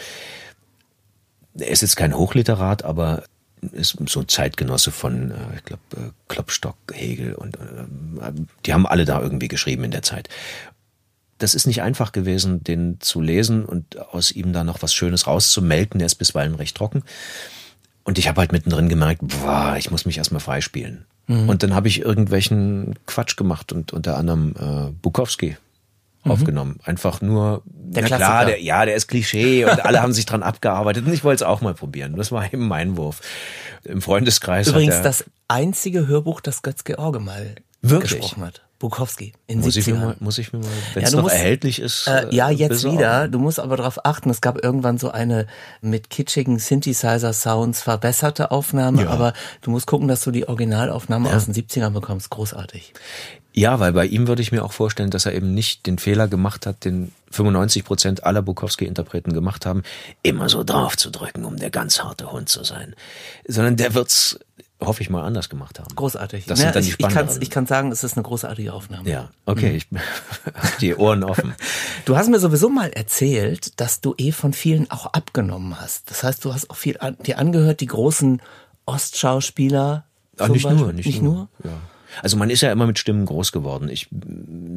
Er 1.58 1.68
ist 1.68 1.82
jetzt 1.82 1.98
kein 1.98 2.16
Hochliterat, 2.16 2.84
aber 2.84 3.24
ist 3.74 3.98
so 4.08 4.24
Zeitgenosse 4.24 4.92
von, 4.92 5.32
äh, 5.32 5.36
ich 5.58 5.66
glaube, 5.66 6.14
Klopstock, 6.30 6.78
Hegel 6.94 7.36
und 7.36 7.58
die 8.66 8.74
haben 8.74 8.88
alle 8.88 9.06
da 9.06 9.22
irgendwie 9.22 9.50
geschrieben 9.50 9.84
in 9.84 9.92
der 9.92 10.04
Zeit 10.04 10.30
das 11.40 11.56
ist 11.56 11.66
nicht 11.66 11.82
einfach 11.82 12.12
gewesen, 12.12 12.64
den 12.64 13.00
zu 13.00 13.22
lesen 13.22 13.66
und 13.66 13.98
aus 14.14 14.32
ihm 14.32 14.54
da 14.54 14.64
noch 14.64 14.82
was 14.82 14.94
Schönes 14.94 15.26
rauszumelken. 15.26 16.00
Er 16.00 16.06
ist 16.06 16.16
bisweilen 16.16 16.56
recht 16.56 16.78
trocken. 16.78 17.04
Und 18.04 18.18
ich 18.18 18.28
habe 18.28 18.42
halt 18.42 18.52
mittendrin 18.52 18.90
gemerkt, 18.90 19.22
boah, 19.22 19.76
ich 19.78 19.90
muss 19.90 20.06
mich 20.06 20.18
erstmal 20.18 20.42
freispielen. 20.42 21.06
Mhm. 21.28 21.50
Und 21.50 21.64
dann 21.64 21.74
habe 21.74 21.88
ich 21.88 22.02
irgendwelchen 22.02 22.96
Quatsch 23.06 23.38
gemacht 23.38 23.72
und 23.72 23.94
unter 23.94 24.18
anderem 24.18 24.56
äh, 24.60 24.92
Bukowski 25.02 25.58
mhm. 26.24 26.32
aufgenommen. 26.32 26.80
Einfach 26.84 27.22
nur, 27.22 27.62
der 27.66 28.04
na 28.04 28.18
klar, 28.18 28.46
der, 28.46 28.62
ja, 28.62 28.86
der 28.86 28.96
ist 28.96 29.08
Klischee 29.08 29.66
und 29.66 29.86
alle 29.86 30.02
haben 30.02 30.14
sich 30.14 30.26
dran 30.26 30.44
abgearbeitet 30.44 31.06
und 31.06 31.14
ich 31.14 31.24
wollte 31.24 31.44
es 31.44 31.48
auch 31.48 31.62
mal 31.62 31.74
probieren. 31.74 32.16
Das 32.16 32.32
war 32.32 32.52
eben 32.52 32.68
mein 32.68 32.98
Wurf. 32.98 33.22
Im 33.86 34.02
Freundeskreis. 34.02 34.68
Übrigens 34.68 35.02
das 35.02 35.26
einzige 35.48 36.08
Hörbuch, 36.08 36.42
das 36.42 36.64
Götz 36.64 36.84
George 36.84 37.20
mal 37.20 37.56
Wirklich? 37.82 38.20
gesprochen 38.20 38.44
hat. 38.44 38.62
Bukowski 38.80 39.34
in 39.48 39.60
muss 39.60 39.76
70ern. 39.76 39.80
Ich 39.80 39.94
mal, 39.94 40.16
muss 40.20 40.38
ich 40.38 40.54
mir 40.54 40.60
mal, 40.60 40.68
wenn 40.94 41.04
es 41.04 41.12
ja, 41.12 41.18
noch 41.18 41.24
musst, 41.24 41.36
erhältlich 41.36 41.80
ist. 41.80 42.08
Äh, 42.08 42.34
ja, 42.34 42.50
jetzt 42.50 42.70
besorgen. 42.70 42.98
wieder. 42.98 43.28
Du 43.28 43.38
musst 43.38 43.60
aber 43.60 43.76
darauf 43.76 44.06
achten, 44.06 44.30
es 44.30 44.40
gab 44.40 44.64
irgendwann 44.64 44.98
so 44.98 45.12
eine 45.12 45.48
mit 45.82 46.10
kitschigen 46.10 46.60
Synthesizer-Sounds 46.60 47.82
verbesserte 47.82 48.52
Aufnahme, 48.52 49.04
ja. 49.04 49.10
aber 49.10 49.34
du 49.62 49.72
musst 49.72 49.86
gucken, 49.86 50.08
dass 50.08 50.24
du 50.24 50.32
die 50.32 50.48
Originalaufnahme 50.48 51.30
ja. 51.30 51.36
aus 51.36 51.46
den 51.46 51.54
70ern 51.54 51.90
bekommst. 51.90 52.30
Großartig. 52.30 52.94
Ja, 53.52 53.80
weil 53.82 53.92
bei 53.92 54.06
ihm 54.06 54.28
würde 54.28 54.42
ich 54.42 54.54
mir 54.54 54.64
auch 54.64 54.72
vorstellen, 54.72 55.10
dass 55.10 55.26
er 55.26 55.34
eben 55.34 55.54
nicht 55.54 55.86
den 55.86 55.98
Fehler 55.98 56.30
gemacht 56.30 56.66
hat, 56.66 56.86
den 56.86 57.12
95 57.32 57.84
Prozent 57.84 58.24
aller 58.24 58.42
Bukowski-Interpreten 58.42 59.34
gemacht 59.34 59.66
haben, 59.66 59.84
immer 60.24 60.48
so 60.48 60.64
drauf 60.64 60.96
zu 60.96 61.10
drücken, 61.10 61.44
um 61.44 61.58
der 61.58 61.70
ganz 61.70 62.02
harte 62.02 62.32
Hund 62.32 62.48
zu 62.48 62.64
sein. 62.64 62.96
Sondern 63.46 63.76
der 63.76 63.94
wird's 63.94 64.40
hoffe 64.82 65.02
ich 65.02 65.10
mal, 65.10 65.24
anders 65.24 65.50
gemacht 65.50 65.80
haben. 65.80 65.94
Großartig. 65.96 66.46
Das 66.46 66.60
sind 66.60 66.74
dann 66.74 66.84
die 66.84 66.90
ich, 66.90 67.00
ich, 67.00 67.08
kann's, 67.08 67.38
ich 67.38 67.50
kann 67.50 67.66
sagen, 67.66 67.92
es 67.92 68.04
ist 68.04 68.16
eine 68.16 68.24
großartige 68.24 68.74
Aufnahme. 68.74 69.10
Ja, 69.10 69.30
okay, 69.46 69.72
mhm. 69.72 69.76
ich 69.76 69.88
habe 69.92 70.72
die 70.82 70.96
Ohren 70.96 71.24
offen. 71.24 71.54
Du 72.06 72.18
hast 72.18 72.28
mir 72.30 72.40
sowieso 72.40 72.70
mal 72.70 72.90
erzählt, 72.90 73.80
dass 73.80 74.02
du 74.02 74.16
eh 74.18 74.32
von 74.32 74.52
vielen 74.54 74.90
auch 74.90 75.08
abgenommen 75.08 75.80
hast. 75.80 76.10
Das 76.10 76.24
heißt, 76.24 76.44
du 76.44 76.54
hast 76.54 76.72
auch 76.72 76.76
viel 76.76 76.98
an, 77.00 77.18
dir 77.24 77.38
angehört, 77.38 77.82
die 77.82 77.86
großen 77.86 78.42
Ostschauspieler. 78.86 80.06
Ah, 80.38 80.48
nicht 80.48 80.64
Beispiel. 80.64 80.82
nur, 80.82 80.94
nicht, 80.94 81.06
nicht 81.06 81.22
nur. 81.22 81.34
nur. 81.34 81.50
Ja. 81.64 81.78
Also 82.24 82.38
man 82.38 82.50
ist 82.50 82.62
ja 82.62 82.72
immer 82.72 82.88
mit 82.88 82.98
Stimmen 82.98 83.26
groß 83.26 83.52
geworden. 83.52 83.90
Ich 83.90 84.08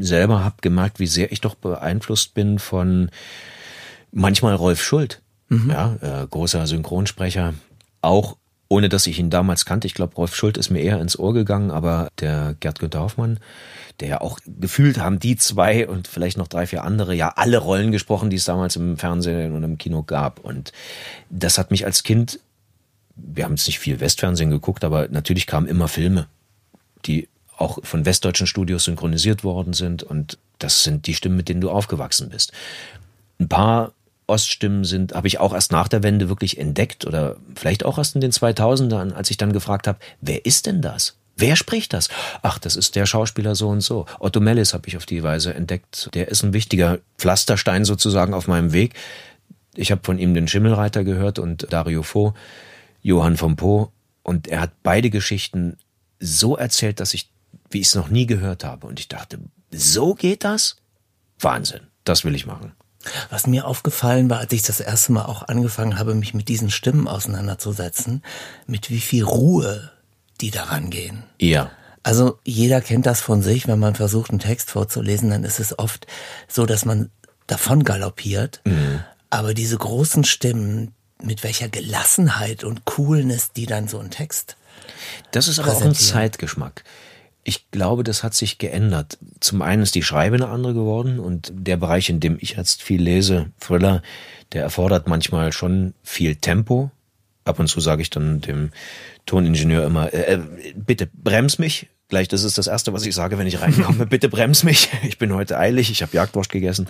selber 0.00 0.44
habe 0.44 0.56
gemerkt, 0.60 0.98
wie 0.98 1.06
sehr 1.06 1.32
ich 1.32 1.40
doch 1.40 1.54
beeinflusst 1.54 2.34
bin 2.34 2.58
von 2.58 3.10
manchmal 4.10 4.54
Rolf 4.56 4.82
Schuld 4.82 5.22
mhm. 5.52 5.70
ja, 5.70 5.96
äh, 6.00 6.26
großer 6.26 6.66
Synchronsprecher, 6.66 7.54
auch 8.00 8.36
ohne 8.72 8.88
dass 8.88 9.06
ich 9.06 9.18
ihn 9.18 9.28
damals 9.28 9.66
kannte. 9.66 9.86
Ich 9.86 9.92
glaube, 9.92 10.14
Rolf 10.14 10.34
Schult 10.34 10.56
ist 10.56 10.70
mir 10.70 10.80
eher 10.80 10.98
ins 10.98 11.18
Ohr 11.18 11.34
gegangen, 11.34 11.70
aber 11.70 12.08
der 12.20 12.56
Gerd 12.58 12.78
Günther 12.78 13.00
Hoffmann, 13.00 13.38
der 14.00 14.08
ja 14.08 14.20
auch 14.22 14.38
gefühlt 14.46 14.96
haben 14.96 15.18
die 15.18 15.36
zwei 15.36 15.86
und 15.86 16.08
vielleicht 16.08 16.38
noch 16.38 16.48
drei, 16.48 16.66
vier 16.66 16.82
andere 16.82 17.14
ja 17.14 17.34
alle 17.36 17.58
Rollen 17.58 17.92
gesprochen, 17.92 18.30
die 18.30 18.36
es 18.36 18.46
damals 18.46 18.76
im 18.76 18.96
Fernsehen 18.96 19.52
und 19.52 19.62
im 19.62 19.76
Kino 19.76 20.02
gab. 20.02 20.40
Und 20.40 20.72
das 21.28 21.58
hat 21.58 21.70
mich 21.70 21.84
als 21.84 22.02
Kind, 22.02 22.40
wir 23.14 23.44
haben 23.44 23.56
jetzt 23.56 23.66
nicht 23.66 23.78
viel 23.78 24.00
Westfernsehen 24.00 24.48
geguckt, 24.48 24.84
aber 24.84 25.06
natürlich 25.08 25.46
kamen 25.46 25.68
immer 25.68 25.86
Filme, 25.88 26.26
die 27.04 27.28
auch 27.58 27.78
von 27.82 28.06
westdeutschen 28.06 28.46
Studios 28.46 28.84
synchronisiert 28.84 29.44
worden 29.44 29.74
sind. 29.74 30.02
Und 30.02 30.38
das 30.58 30.82
sind 30.82 31.06
die 31.06 31.14
Stimmen, 31.14 31.36
mit 31.36 31.50
denen 31.50 31.60
du 31.60 31.68
aufgewachsen 31.68 32.30
bist. 32.30 32.52
Ein 33.38 33.50
paar 33.50 33.92
Oststimmen 34.26 34.84
sind, 34.84 35.14
habe 35.14 35.26
ich 35.26 35.40
auch 35.40 35.52
erst 35.52 35.72
nach 35.72 35.88
der 35.88 36.02
Wende 36.02 36.28
wirklich 36.28 36.58
entdeckt 36.58 37.06
oder 37.06 37.36
vielleicht 37.54 37.84
auch 37.84 37.98
erst 37.98 38.14
in 38.14 38.20
den 38.20 38.32
2000ern, 38.32 39.12
als 39.12 39.30
ich 39.30 39.36
dann 39.36 39.52
gefragt 39.52 39.86
habe, 39.86 39.98
wer 40.20 40.44
ist 40.46 40.66
denn 40.66 40.80
das? 40.80 41.16
Wer 41.36 41.56
spricht 41.56 41.92
das? 41.92 42.08
Ach, 42.42 42.58
das 42.58 42.76
ist 42.76 42.94
der 42.94 43.06
Schauspieler 43.06 43.54
so 43.54 43.68
und 43.68 43.80
so. 43.80 44.06
Otto 44.20 44.40
Mellis 44.40 44.74
habe 44.74 44.88
ich 44.88 44.96
auf 44.96 45.06
die 45.06 45.22
Weise 45.22 45.54
entdeckt. 45.54 46.10
Der 46.14 46.28
ist 46.28 46.42
ein 46.42 46.52
wichtiger 46.52 46.98
Pflasterstein 47.18 47.84
sozusagen 47.84 48.34
auf 48.34 48.48
meinem 48.48 48.72
Weg. 48.72 48.94
Ich 49.74 49.90
habe 49.90 50.02
von 50.04 50.18
ihm 50.18 50.34
den 50.34 50.48
Schimmelreiter 50.48 51.04
gehört 51.04 51.38
und 51.38 51.72
Dario 51.72 52.02
Fo, 52.02 52.34
Johann 53.00 53.36
von 53.36 53.56
Po. 53.56 53.90
Und 54.22 54.46
er 54.46 54.60
hat 54.60 54.72
beide 54.82 55.10
Geschichten 55.10 55.78
so 56.20 56.56
erzählt, 56.56 57.00
dass 57.00 57.14
ich, 57.14 57.30
wie 57.70 57.80
ich 57.80 57.88
es 57.88 57.94
noch 57.94 58.08
nie 58.08 58.26
gehört 58.26 58.62
habe. 58.62 58.86
Und 58.86 59.00
ich 59.00 59.08
dachte, 59.08 59.38
so 59.70 60.14
geht 60.14 60.44
das? 60.44 60.76
Wahnsinn. 61.40 61.80
Das 62.04 62.24
will 62.24 62.34
ich 62.34 62.46
machen. 62.46 62.72
Was 63.30 63.46
mir 63.46 63.66
aufgefallen 63.66 64.30
war, 64.30 64.38
als 64.38 64.52
ich 64.52 64.62
das 64.62 64.80
erste 64.80 65.12
Mal 65.12 65.24
auch 65.24 65.48
angefangen 65.48 65.98
habe, 65.98 66.14
mich 66.14 66.34
mit 66.34 66.48
diesen 66.48 66.70
Stimmen 66.70 67.08
auseinanderzusetzen, 67.08 68.22
mit 68.66 68.90
wie 68.90 69.00
viel 69.00 69.24
Ruhe 69.24 69.90
die 70.40 70.50
daran 70.50 70.90
gehen. 70.90 71.24
Ja. 71.38 71.70
Also 72.02 72.38
jeder 72.44 72.80
kennt 72.80 73.06
das 73.06 73.20
von 73.20 73.42
sich, 73.42 73.68
wenn 73.68 73.78
man 73.78 73.94
versucht, 73.94 74.30
einen 74.30 74.40
Text 74.40 74.70
vorzulesen, 74.70 75.30
dann 75.30 75.44
ist 75.44 75.60
es 75.60 75.78
oft 75.78 76.06
so, 76.48 76.66
dass 76.66 76.84
man 76.84 77.10
davon 77.46 77.84
galoppiert. 77.84 78.60
Mhm. 78.64 79.00
Aber 79.30 79.54
diese 79.54 79.78
großen 79.78 80.24
Stimmen, 80.24 80.94
mit 81.22 81.44
welcher 81.44 81.68
Gelassenheit 81.68 82.64
und 82.64 82.84
Coolness 82.84 83.52
die 83.52 83.66
dann 83.66 83.88
so 83.88 83.98
einen 83.98 84.10
Text. 84.10 84.56
Das 85.30 85.48
ist 85.48 85.60
aber 85.60 85.72
auch 85.72 85.82
ein 85.82 85.94
Zeitgeschmack. 85.94 86.84
Ich 87.44 87.70
glaube, 87.70 88.04
das 88.04 88.22
hat 88.22 88.34
sich 88.34 88.58
geändert. 88.58 89.18
Zum 89.40 89.62
einen 89.62 89.82
ist 89.82 89.94
die 89.94 90.04
Schreibe 90.04 90.36
eine 90.36 90.48
andere 90.48 90.74
geworden 90.74 91.18
und 91.18 91.52
der 91.54 91.76
Bereich, 91.76 92.08
in 92.08 92.20
dem 92.20 92.36
ich 92.40 92.56
jetzt 92.56 92.82
viel 92.82 93.02
lese, 93.02 93.50
Thriller, 93.58 94.02
der 94.52 94.62
erfordert 94.62 95.08
manchmal 95.08 95.52
schon 95.52 95.94
viel 96.02 96.36
Tempo. 96.36 96.90
Ab 97.44 97.58
und 97.58 97.66
zu 97.66 97.80
sage 97.80 98.02
ich 98.02 98.10
dann 98.10 98.40
dem 98.40 98.70
Toningenieur 99.26 99.84
immer, 99.84 100.12
äh, 100.14 100.34
äh, 100.34 100.40
bitte 100.76 101.08
brems 101.12 101.58
mich. 101.58 101.88
Gleich, 102.08 102.28
das 102.28 102.44
ist 102.44 102.58
das 102.58 102.68
Erste, 102.68 102.92
was 102.92 103.06
ich 103.06 103.14
sage, 103.14 103.38
wenn 103.38 103.48
ich 103.48 103.60
reinkomme. 103.60 104.06
bitte 104.10 104.28
brems 104.28 104.62
mich. 104.62 104.90
Ich 105.02 105.18
bin 105.18 105.34
heute 105.34 105.58
eilig, 105.58 105.90
ich 105.90 106.02
habe 106.02 106.14
Jagdwurst 106.14 106.50
gegessen. 106.50 106.86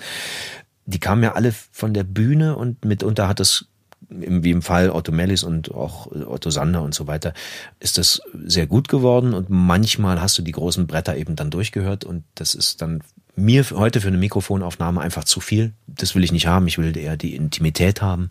Die 0.84 0.98
kamen 0.98 1.22
ja 1.22 1.32
alle 1.32 1.54
von 1.70 1.94
der 1.94 2.04
Bühne 2.04 2.56
und 2.56 2.84
mitunter 2.84 3.28
hat 3.28 3.40
es 3.40 3.66
wie 4.08 4.50
im 4.50 4.62
Fall 4.62 4.90
Otto 4.90 5.12
Mellis 5.12 5.42
und 5.42 5.72
auch 5.72 6.06
Otto 6.06 6.50
Sander 6.50 6.82
und 6.82 6.94
so 6.94 7.06
weiter, 7.06 7.32
ist 7.80 7.98
das 7.98 8.20
sehr 8.44 8.66
gut 8.66 8.88
geworden 8.88 9.34
und 9.34 9.50
manchmal 9.50 10.20
hast 10.20 10.38
du 10.38 10.42
die 10.42 10.52
großen 10.52 10.86
Bretter 10.86 11.16
eben 11.16 11.36
dann 11.36 11.50
durchgehört 11.50 12.04
und 12.04 12.24
das 12.34 12.54
ist 12.54 12.82
dann 12.82 13.02
mir 13.34 13.64
heute 13.70 14.00
für 14.00 14.08
eine 14.08 14.18
Mikrofonaufnahme 14.18 15.00
einfach 15.00 15.24
zu 15.24 15.40
viel. 15.40 15.72
Das 15.86 16.14
will 16.14 16.24
ich 16.24 16.32
nicht 16.32 16.46
haben, 16.46 16.66
ich 16.66 16.78
will 16.78 16.96
eher 16.96 17.16
die 17.16 17.34
Intimität 17.34 18.02
haben. 18.02 18.30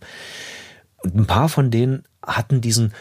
Und 0.97 1.15
ein 1.15 1.25
paar 1.25 1.49
von 1.49 1.71
denen 1.71 2.03
hatten 2.21 2.61
diesen 2.61 2.93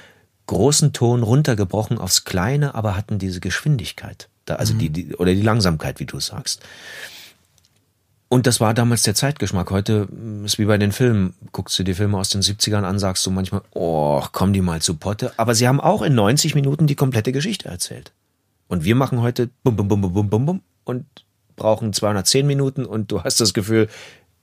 großen 0.46 0.92
Ton 0.92 1.22
runtergebrochen 1.22 1.98
aufs 1.98 2.24
Kleine, 2.24 2.74
aber 2.74 2.96
hatten 2.96 3.18
diese 3.18 3.40
Geschwindigkeit. 3.40 4.28
Da, 4.46 4.56
also 4.56 4.74
mhm. 4.74 4.78
die, 4.78 4.90
die, 4.90 5.14
oder 5.16 5.34
die 5.34 5.42
Langsamkeit, 5.42 6.00
wie 6.00 6.06
du 6.06 6.18
sagst. 6.18 6.62
Und 8.32 8.46
das 8.46 8.60
war 8.60 8.74
damals 8.74 9.02
der 9.02 9.16
Zeitgeschmack. 9.16 9.72
Heute 9.72 10.06
mm, 10.06 10.44
ist 10.44 10.60
wie 10.60 10.64
bei 10.64 10.78
den 10.78 10.92
Filmen. 10.92 11.34
Guckst 11.50 11.76
du 11.80 11.82
die 11.82 11.94
Filme 11.94 12.16
aus 12.16 12.30
den 12.30 12.42
70ern 12.42 12.84
an, 12.84 13.00
sagst 13.00 13.26
du 13.26 13.32
manchmal, 13.32 13.62
oh, 13.72 14.22
komm 14.30 14.52
die 14.52 14.60
mal 14.60 14.80
zu 14.80 14.94
Potte. 14.94 15.32
Aber 15.36 15.56
sie 15.56 15.66
haben 15.66 15.80
auch 15.80 16.00
in 16.00 16.14
90 16.14 16.54
Minuten 16.54 16.86
die 16.86 16.94
komplette 16.94 17.32
Geschichte 17.32 17.68
erzählt. 17.68 18.12
Und 18.68 18.84
wir 18.84 18.94
machen 18.94 19.20
heute 19.20 19.50
bum, 19.64 19.74
bum, 19.74 19.88
bum, 19.88 20.00
bum, 20.00 20.12
bum, 20.12 20.30
bum, 20.30 20.46
bum 20.46 20.62
und 20.84 21.06
brauchen 21.56 21.92
210 21.92 22.46
Minuten 22.46 22.86
und 22.86 23.10
du 23.10 23.24
hast 23.24 23.40
das 23.40 23.52
Gefühl, 23.52 23.88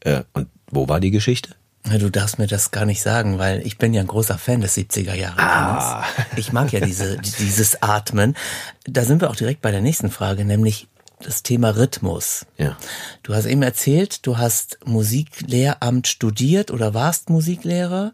äh, 0.01 0.23
und 0.33 0.49
wo 0.69 0.89
war 0.89 0.99
die 0.99 1.11
Geschichte? 1.11 1.55
Du 1.83 2.09
darfst 2.09 2.39
mir 2.39 2.47
das 2.47 2.71
gar 2.71 2.85
nicht 2.85 3.01
sagen, 3.01 3.39
weil 3.39 3.65
ich 3.65 3.77
bin 3.77 3.93
ja 3.93 4.01
ein 4.01 4.07
großer 4.07 4.37
Fan 4.37 4.59
des 4.59 4.75
70er 4.75 5.13
Jahre. 5.13 5.39
Ah. 5.39 6.03
Ich 6.35 6.51
mag 6.51 6.73
ja 6.73 6.81
diese, 6.81 7.17
dieses 7.19 7.81
Atmen. 7.81 8.35
Da 8.83 9.05
sind 9.05 9.21
wir 9.21 9.29
auch 9.29 9.37
direkt 9.37 9.61
bei 9.61 9.71
der 9.71 9.79
nächsten 9.79 10.11
Frage, 10.11 10.43
nämlich 10.43 10.89
das 11.19 11.43
Thema 11.43 11.75
Rhythmus. 11.75 12.45
Ja. 12.57 12.77
Du 13.23 13.33
hast 13.33 13.45
eben 13.45 13.63
erzählt, 13.63 14.25
du 14.25 14.37
hast 14.37 14.79
Musiklehramt 14.85 16.07
studiert 16.07 16.71
oder 16.71 16.93
warst 16.93 17.29
Musiklehrer. 17.29 18.13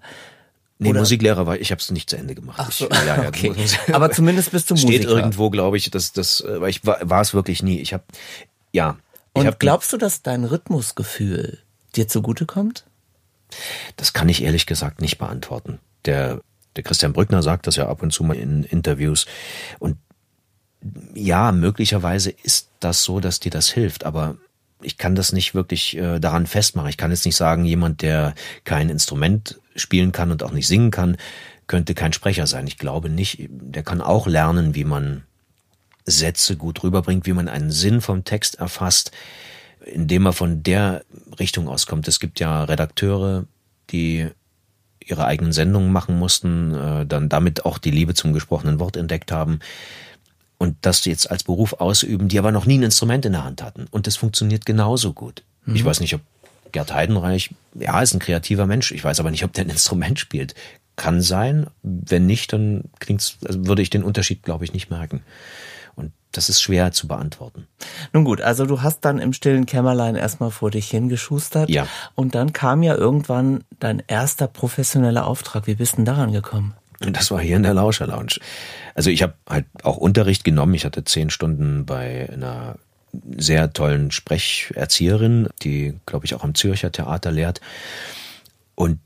Nee, 0.80 0.90
oder? 0.90 1.02
Musiklehrer 1.02 1.46
war 1.46 1.58
ich, 1.58 1.72
habe 1.72 1.80
es 1.80 1.92
nicht 1.92 2.10
zu 2.10 2.18
Ende 2.18 2.36
gemacht. 2.36 2.60
Ach 2.60 2.72
so, 2.72 2.90
ich, 2.90 3.06
ja, 3.06 3.24
ja, 3.24 3.28
okay. 3.28 3.54
Aber 3.94 4.12
zumindest 4.12 4.52
bist 4.52 4.70
du 4.70 4.76
Musiker. 4.76 4.94
Steht 4.94 5.06
irgendwo, 5.06 5.50
glaube 5.50 5.78
ich, 5.78 5.92
dass 5.92 6.14
das, 6.14 6.44
weil 6.48 6.70
ich 6.70 6.86
war, 6.86 6.98
war 7.02 7.22
es 7.22 7.34
wirklich 7.34 7.62
nie. 7.62 7.80
Ich 7.80 7.94
habe, 7.94 8.04
ja. 8.72 8.98
Und 9.34 9.48
hab, 9.48 9.60
glaubst 9.60 9.92
du, 9.92 9.98
dass 9.98 10.22
dein 10.22 10.44
Rhythmusgefühl 10.46 11.60
dir 11.96 12.08
zugutekommt? 12.08 12.86
Das 13.98 14.14
kann 14.14 14.30
ich 14.30 14.44
ehrlich 14.44 14.66
gesagt 14.66 15.02
nicht 15.02 15.18
beantworten. 15.18 15.80
Der 16.06 16.42
der 16.76 16.84
Christian 16.84 17.14
Brückner 17.14 17.44
sagt 17.44 17.68
das 17.68 17.76
ja 17.76 17.88
ab 17.88 18.02
und 18.02 18.12
zu 18.12 18.24
mal 18.24 18.36
in 18.36 18.64
Interviews. 18.64 19.26
Und 19.80 19.98
ja, 21.14 21.52
möglicherweise 21.52 22.32
ist 22.32 22.70
das 22.80 23.04
so, 23.04 23.20
dass 23.20 23.40
dir 23.40 23.52
das 23.52 23.70
hilft, 23.70 24.06
aber 24.06 24.38
ich 24.82 24.98
kann 24.98 25.16
das 25.16 25.32
nicht 25.32 25.56
wirklich 25.56 25.98
äh, 25.98 26.20
daran 26.20 26.46
festmachen. 26.46 26.90
Ich 26.90 26.98
kann 26.98 27.12
jetzt 27.12 27.26
nicht 27.26 27.36
sagen, 27.36 27.66
jemand, 27.66 28.02
der 28.02 28.36
kein 28.66 28.90
Instrument 28.90 29.60
spielen 29.76 30.12
kann 30.12 30.32
und 30.32 30.44
auch 30.44 30.52
nicht 30.52 30.68
singen 30.68 30.92
kann, 30.92 31.18
könnte 31.68 31.94
kein 31.94 32.14
Sprecher 32.14 32.48
sein. 32.48 32.68
Ich 32.68 32.78
glaube 32.78 33.10
nicht. 33.10 33.48
Der 33.50 33.84
kann 33.84 34.02
auch 34.02 34.28
lernen, 34.28 34.76
wie 34.76 34.84
man 34.84 35.24
Sätze 36.06 36.58
gut 36.58 36.84
rüberbringt, 36.84 37.26
wie 37.26 37.34
man 37.34 37.48
einen 37.48 37.72
Sinn 37.72 38.02
vom 38.02 38.26
Text 38.26 38.56
erfasst, 38.56 39.12
indem 39.86 40.26
er 40.26 40.34
von 40.34 40.64
der 40.64 41.04
Richtung 41.40 41.70
auskommt. 41.70 42.08
Es 42.10 42.20
gibt 42.20 42.42
ja 42.42 42.66
Redakteure, 42.66 43.46
die 43.90 44.28
ihre 45.00 45.26
eigenen 45.26 45.54
Sendungen 45.54 45.92
machen 45.92 46.20
mussten, 46.20 46.74
äh, 46.74 47.06
dann 47.06 47.30
damit 47.30 47.66
auch 47.66 47.78
die 47.78 47.92
Liebe 47.92 48.14
zum 48.14 48.34
gesprochenen 48.34 48.80
Wort 48.80 48.98
entdeckt 48.98 49.32
haben 49.32 49.60
und 50.58 50.78
das 50.82 51.04
jetzt 51.06 51.30
als 51.30 51.44
Beruf 51.44 51.74
ausüben, 51.74 52.28
die 52.28 52.40
aber 52.40 52.52
noch 52.52 52.66
nie 52.66 52.78
ein 52.78 52.84
Instrument 52.84 53.26
in 53.26 53.34
der 53.34 53.44
Hand 53.44 53.62
hatten. 53.62 53.88
Und 53.92 54.08
das 54.08 54.16
funktioniert 54.16 54.66
genauso 54.66 55.14
gut. 55.14 55.44
Mhm. 55.66 55.76
Ich 55.76 55.86
weiß 55.86 56.00
nicht, 56.00 56.14
ob 56.16 56.22
Gerd 56.72 56.94
Heidenreich, 56.94 57.52
ja, 57.76 58.02
ist 58.02 58.14
ein 58.14 58.20
kreativer 58.20 58.66
Mensch. 58.66 58.92
Ich 58.92 59.04
weiß 59.04 59.20
aber 59.20 59.32
nicht, 59.32 59.44
ob 59.44 59.54
der 59.54 59.66
ein 59.66 59.70
Instrument 59.70 60.20
spielt. 60.20 60.56
Kann 60.96 61.22
sein. 61.22 61.68
Wenn 61.84 62.26
nicht, 62.26 62.52
dann 62.54 62.86
klingt's, 63.00 63.38
also 63.46 63.66
würde 63.68 63.82
ich 63.82 63.90
den 63.90 64.04
Unterschied, 64.04 64.44
glaube 64.44 64.66
ich, 64.66 64.74
nicht 64.74 64.90
merken. 64.90 65.22
Und 65.96 66.12
das 66.32 66.50
ist 66.50 66.62
schwer 66.62 66.92
zu 66.92 67.08
beantworten. 67.08 67.68
Nun 68.12 68.24
gut, 68.24 68.42
also 68.42 68.66
du 68.66 68.82
hast 68.82 69.02
dann 69.02 69.20
im 69.20 69.34
stillen 69.34 69.66
Kämmerlein 69.66 70.16
erstmal 70.16 70.50
vor 70.50 70.72
dich 70.72 70.90
hingeschustert. 70.90 71.70
Ja. 71.70 71.88
Und 72.16 72.36
dann 72.36 72.54
kam 72.54 72.82
ja 72.82 72.96
irgendwann 72.96 73.64
dein 73.80 74.02
erster 74.08 74.48
professioneller 74.48 75.28
Auftrag. 75.28 75.68
Wie 75.68 75.76
bist 75.76 75.94
du 75.94 75.98
denn 75.98 76.06
daran 76.06 76.32
gekommen? 76.32 76.74
Und 77.06 77.18
das 77.18 77.32
war 77.32 77.42
hier 77.42 77.58
in 77.58 77.64
der 77.64 77.74
Lauscher 77.74 78.08
Lounge. 78.08 78.38
Also 78.96 79.10
ich 79.10 79.22
habe 79.24 79.34
halt 79.48 79.66
auch 79.84 79.98
Unterricht 79.98 80.44
genommen. 80.44 80.74
Ich 80.74 80.86
hatte 80.86 81.04
zehn 81.04 81.30
Stunden 81.30 81.86
bei 81.86 82.30
einer 82.32 82.78
sehr 83.36 83.72
tollen 83.74 84.12
Sprecherzieherin, 84.12 85.50
die, 85.62 85.94
glaube 86.06 86.26
ich, 86.26 86.34
auch 86.34 86.44
am 86.44 86.56
Zürcher 86.56 86.92
Theater 86.92 87.32
lehrt. 87.32 87.62
Und 88.76 89.00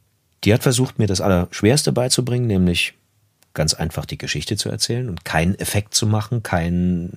die 0.44 0.54
hat 0.54 0.64
versucht, 0.64 1.00
mir 1.00 1.08
das 1.08 1.22
Allerschwerste 1.22 1.92
beizubringen, 1.92 2.48
nämlich 2.48 2.94
ganz 3.54 3.74
einfach 3.74 4.06
die 4.06 4.18
Geschichte 4.18 4.56
zu 4.56 4.70
erzählen 4.70 5.10
und 5.10 5.26
keinen 5.26 5.56
Effekt 5.56 5.96
zu 5.96 6.06
machen, 6.06 6.44
kein, 6.44 7.10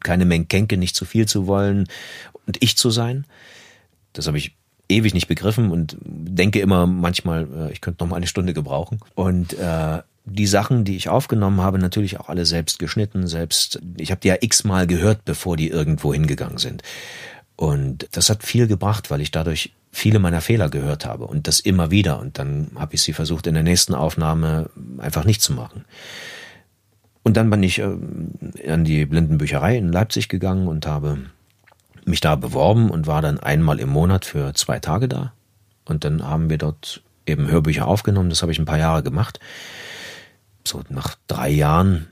keine 0.00 0.24
Menkenke, 0.24 0.76
nicht 0.76 0.96
zu 0.96 1.04
viel 1.04 1.26
zu 1.26 1.46
wollen 1.46 1.86
und 2.46 2.62
ich 2.62 2.76
zu 2.76 2.90
sein. 2.90 3.26
Das 4.12 4.26
habe 4.26 4.36
ich 4.36 4.56
ewig 4.88 5.14
nicht 5.14 5.28
begriffen 5.28 5.70
und 5.70 5.96
denke 6.04 6.60
immer 6.60 6.86
manchmal, 6.86 7.46
äh, 7.56 7.72
ich 7.72 7.80
könnte 7.80 8.02
noch 8.02 8.10
mal 8.10 8.16
eine 8.16 8.26
Stunde 8.26 8.52
gebrauchen. 8.52 9.00
Und 9.14 9.54
äh, 9.54 10.02
die 10.24 10.46
Sachen, 10.46 10.84
die 10.84 10.96
ich 10.96 11.08
aufgenommen 11.08 11.60
habe, 11.60 11.78
natürlich 11.78 12.18
auch 12.18 12.28
alle 12.28 12.46
selbst 12.46 12.78
geschnitten, 12.78 13.26
selbst. 13.26 13.80
Ich 13.96 14.10
habe 14.10 14.20
die 14.20 14.28
ja 14.28 14.36
x-mal 14.40 14.86
gehört, 14.86 15.24
bevor 15.24 15.56
die 15.56 15.68
irgendwo 15.68 16.14
hingegangen 16.14 16.58
sind. 16.58 16.82
Und 17.56 18.08
das 18.12 18.30
hat 18.30 18.42
viel 18.42 18.66
gebracht, 18.66 19.10
weil 19.10 19.20
ich 19.20 19.30
dadurch 19.30 19.72
viele 19.92 20.18
meiner 20.18 20.40
Fehler 20.40 20.68
gehört 20.70 21.06
habe 21.06 21.26
und 21.26 21.46
das 21.46 21.60
immer 21.60 21.90
wieder. 21.90 22.18
Und 22.18 22.38
dann 22.38 22.70
habe 22.74 22.94
ich 22.94 23.02
sie 23.02 23.12
versucht, 23.12 23.46
in 23.46 23.54
der 23.54 23.62
nächsten 23.62 23.94
Aufnahme 23.94 24.70
einfach 24.98 25.24
nicht 25.24 25.40
zu 25.40 25.52
machen. 25.52 25.84
Und 27.22 27.36
dann 27.36 27.48
bin 27.50 27.62
ich 27.62 27.78
äh, 27.78 27.96
an 28.68 28.84
die 28.84 29.06
Blindenbücherei 29.06 29.76
in 29.76 29.92
Leipzig 29.92 30.28
gegangen 30.28 30.68
und 30.68 30.86
habe 30.86 31.18
mich 32.04 32.20
da 32.20 32.34
beworben 32.34 32.90
und 32.90 33.06
war 33.06 33.22
dann 33.22 33.38
einmal 33.38 33.78
im 33.78 33.88
Monat 33.88 34.24
für 34.24 34.52
zwei 34.54 34.78
Tage 34.78 35.08
da. 35.08 35.32
Und 35.84 36.04
dann 36.04 36.26
haben 36.26 36.50
wir 36.50 36.58
dort 36.58 37.02
eben 37.26 37.48
Hörbücher 37.48 37.86
aufgenommen. 37.86 38.30
Das 38.30 38.42
habe 38.42 38.52
ich 38.52 38.58
ein 38.58 38.66
paar 38.66 38.78
Jahre 38.78 39.02
gemacht. 39.02 39.38
So 40.66 40.82
nach 40.88 41.16
drei 41.26 41.50
Jahren 41.50 42.08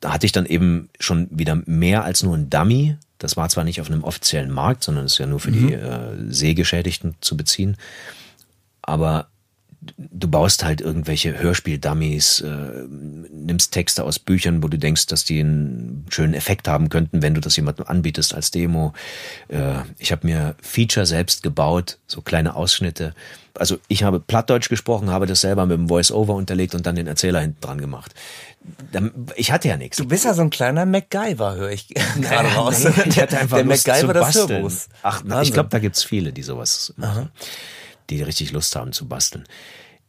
da 0.00 0.12
hatte 0.12 0.26
ich 0.26 0.32
dann 0.32 0.46
eben 0.46 0.88
schon 1.00 1.28
wieder 1.30 1.60
mehr 1.66 2.04
als 2.04 2.22
nur 2.22 2.36
ein 2.36 2.50
Dummy. 2.50 2.96
Das 3.18 3.36
war 3.36 3.48
zwar 3.48 3.64
nicht 3.64 3.80
auf 3.80 3.90
einem 3.90 4.04
offiziellen 4.04 4.50
Markt, 4.50 4.84
sondern 4.84 5.06
ist 5.06 5.18
ja 5.18 5.26
nur 5.26 5.40
für 5.40 5.50
mhm. 5.50 5.66
die 5.66 5.74
äh, 5.74 6.14
Sehgeschädigten 6.28 7.16
zu 7.20 7.36
beziehen. 7.36 7.76
Aber 8.80 9.28
du 9.96 10.28
baust 10.28 10.64
halt 10.64 10.80
irgendwelche 10.80 11.38
Hörspiel-Dummies, 11.38 12.40
äh, 12.42 12.84
nimmst 13.48 13.72
Texte 13.72 14.04
aus 14.04 14.20
Büchern, 14.20 14.62
wo 14.62 14.68
du 14.68 14.78
denkst, 14.78 15.06
dass 15.06 15.24
die 15.24 15.40
einen 15.40 16.06
schönen 16.10 16.34
Effekt 16.34 16.68
haben 16.68 16.88
könnten, 16.88 17.20
wenn 17.22 17.34
du 17.34 17.40
das 17.40 17.56
jemandem 17.56 17.86
anbietest 17.86 18.34
als 18.34 18.52
Demo. 18.52 18.92
Äh, 19.48 19.80
ich 19.98 20.12
habe 20.12 20.26
mir 20.26 20.54
Feature 20.62 21.04
selbst 21.06 21.42
gebaut, 21.42 21.98
so 22.06 22.22
kleine 22.22 22.54
Ausschnitte. 22.54 23.14
Also 23.54 23.78
ich 23.88 24.04
habe 24.04 24.20
Plattdeutsch 24.20 24.68
gesprochen, 24.68 25.10
habe 25.10 25.26
das 25.26 25.40
selber 25.40 25.66
mit 25.66 25.76
dem 25.76 25.88
Voice-Over 25.88 26.34
unterlegt 26.34 26.76
und 26.76 26.86
dann 26.86 26.94
den 26.94 27.08
Erzähler 27.08 27.40
hinten 27.40 27.60
dran 27.60 27.80
gemacht. 27.80 28.14
Ich 29.34 29.50
hatte 29.50 29.66
ja 29.66 29.76
nichts. 29.76 29.96
Du 29.96 30.04
bist 30.04 30.24
ja 30.24 30.34
so 30.34 30.42
ein 30.42 30.50
kleiner 30.50 30.86
MacGyver, 30.86 31.56
höre 31.56 31.70
ich 31.70 31.88
gerade 32.20 32.48
raus. 32.50 32.84
Nein, 32.84 32.94
ich 33.06 33.20
hatte 33.20 33.38
einfach 33.38 33.56
Der 33.56 33.66
Lust 33.66 33.86
MacGyver 33.88 34.14
zu 34.14 34.20
basteln. 34.20 34.62
des 34.64 34.88
Ach, 35.02 35.22
Wahnsinn. 35.24 35.42
ich 35.42 35.52
glaube, 35.52 35.70
da 35.70 35.78
gibt's 35.80 36.04
viele, 36.04 36.32
die 36.32 36.42
sowas 36.42 36.94
machen. 36.96 37.30
Aha 37.34 37.48
die 38.10 38.22
richtig 38.22 38.52
Lust 38.52 38.74
haben 38.76 38.92
zu 38.92 39.06
basteln. 39.06 39.44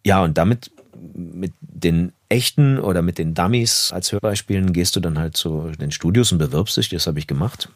Ja, 0.05 0.23
und 0.23 0.37
damit 0.37 0.71
mit 1.13 1.53
den 1.59 2.13
echten 2.29 2.79
oder 2.79 3.01
mit 3.01 3.17
den 3.17 3.33
Dummies 3.33 3.91
als 3.91 4.11
Hörbeispielen 4.11 4.71
gehst 4.71 4.95
du 4.95 4.99
dann 4.99 5.17
halt 5.17 5.35
zu 5.35 5.71
den 5.79 5.91
Studios 5.91 6.31
und 6.31 6.37
bewirbst 6.37 6.77
dich. 6.77 6.89
Das 6.89 7.07
habe 7.07 7.19
ich 7.19 7.27
gemacht. 7.27 7.69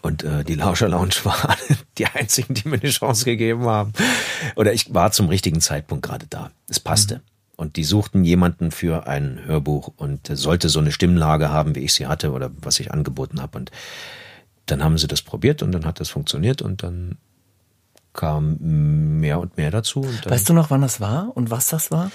Und 0.00 0.22
äh, 0.22 0.44
die 0.44 0.54
Lauscher 0.54 0.88
Lounge 0.88 1.14
waren 1.24 1.56
die 1.98 2.06
einzigen, 2.06 2.54
die 2.54 2.68
mir 2.68 2.80
eine 2.80 2.90
Chance 2.90 3.24
gegeben 3.24 3.66
haben. 3.66 3.92
Oder 4.56 4.72
ich 4.72 4.92
war 4.94 5.12
zum 5.12 5.28
richtigen 5.28 5.60
Zeitpunkt 5.60 6.04
gerade 6.04 6.26
da. 6.28 6.50
Es 6.68 6.80
passte. 6.80 7.16
Mhm. 7.16 7.20
Und 7.56 7.74
die 7.74 7.84
suchten 7.84 8.22
jemanden 8.22 8.70
für 8.70 9.08
ein 9.08 9.40
Hörbuch 9.44 9.92
und 9.96 10.28
sollte 10.32 10.68
so 10.68 10.78
eine 10.78 10.92
Stimmlage 10.92 11.48
haben, 11.50 11.74
wie 11.74 11.80
ich 11.80 11.92
sie 11.92 12.06
hatte 12.06 12.30
oder 12.30 12.50
was 12.62 12.78
ich 12.78 12.92
angeboten 12.92 13.42
habe. 13.42 13.58
Und 13.58 13.72
dann 14.66 14.84
haben 14.84 14.96
sie 14.96 15.08
das 15.08 15.22
probiert 15.22 15.62
und 15.62 15.72
dann 15.72 15.84
hat 15.84 15.98
das 15.98 16.08
funktioniert 16.08 16.62
und 16.62 16.84
dann 16.84 17.18
kam 18.12 18.58
mehr 19.20 19.40
und 19.40 19.56
mehr 19.56 19.72
dazu. 19.72 20.06
Weißt 20.24 20.48
du 20.48 20.52
noch, 20.52 20.70
wann 20.70 20.82
das 20.82 21.00
war 21.00 21.36
und 21.36 21.50
was 21.50 21.66
das 21.66 21.90
war? 21.90 22.12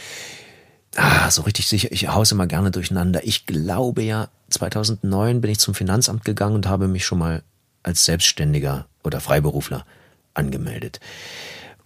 Ah, 0.96 1.32
so 1.32 1.42
richtig 1.42 1.68
sicher. 1.68 1.92
Ich 1.92 2.08
hause 2.08 2.36
immer 2.36 2.48
gerne 2.48 2.72
durcheinander. 2.72 3.26
Ich 3.26 3.46
glaube 3.46 4.04
ja, 4.04 4.30
2009 4.50 5.42
bin 5.42 5.52
ich 5.52 5.60
zum 5.60 5.74
Finanzamt 5.74 6.24
gegangen 6.24 6.56
und 6.56 6.68
habe 6.68 6.88
mich 6.88 7.06
schon 7.06 7.18
mal 7.18 7.44
als 7.82 8.06
Selbstständiger 8.06 8.86
oder 9.04 9.20
Freiberufler 9.20 9.86
angemeldet. 10.34 11.00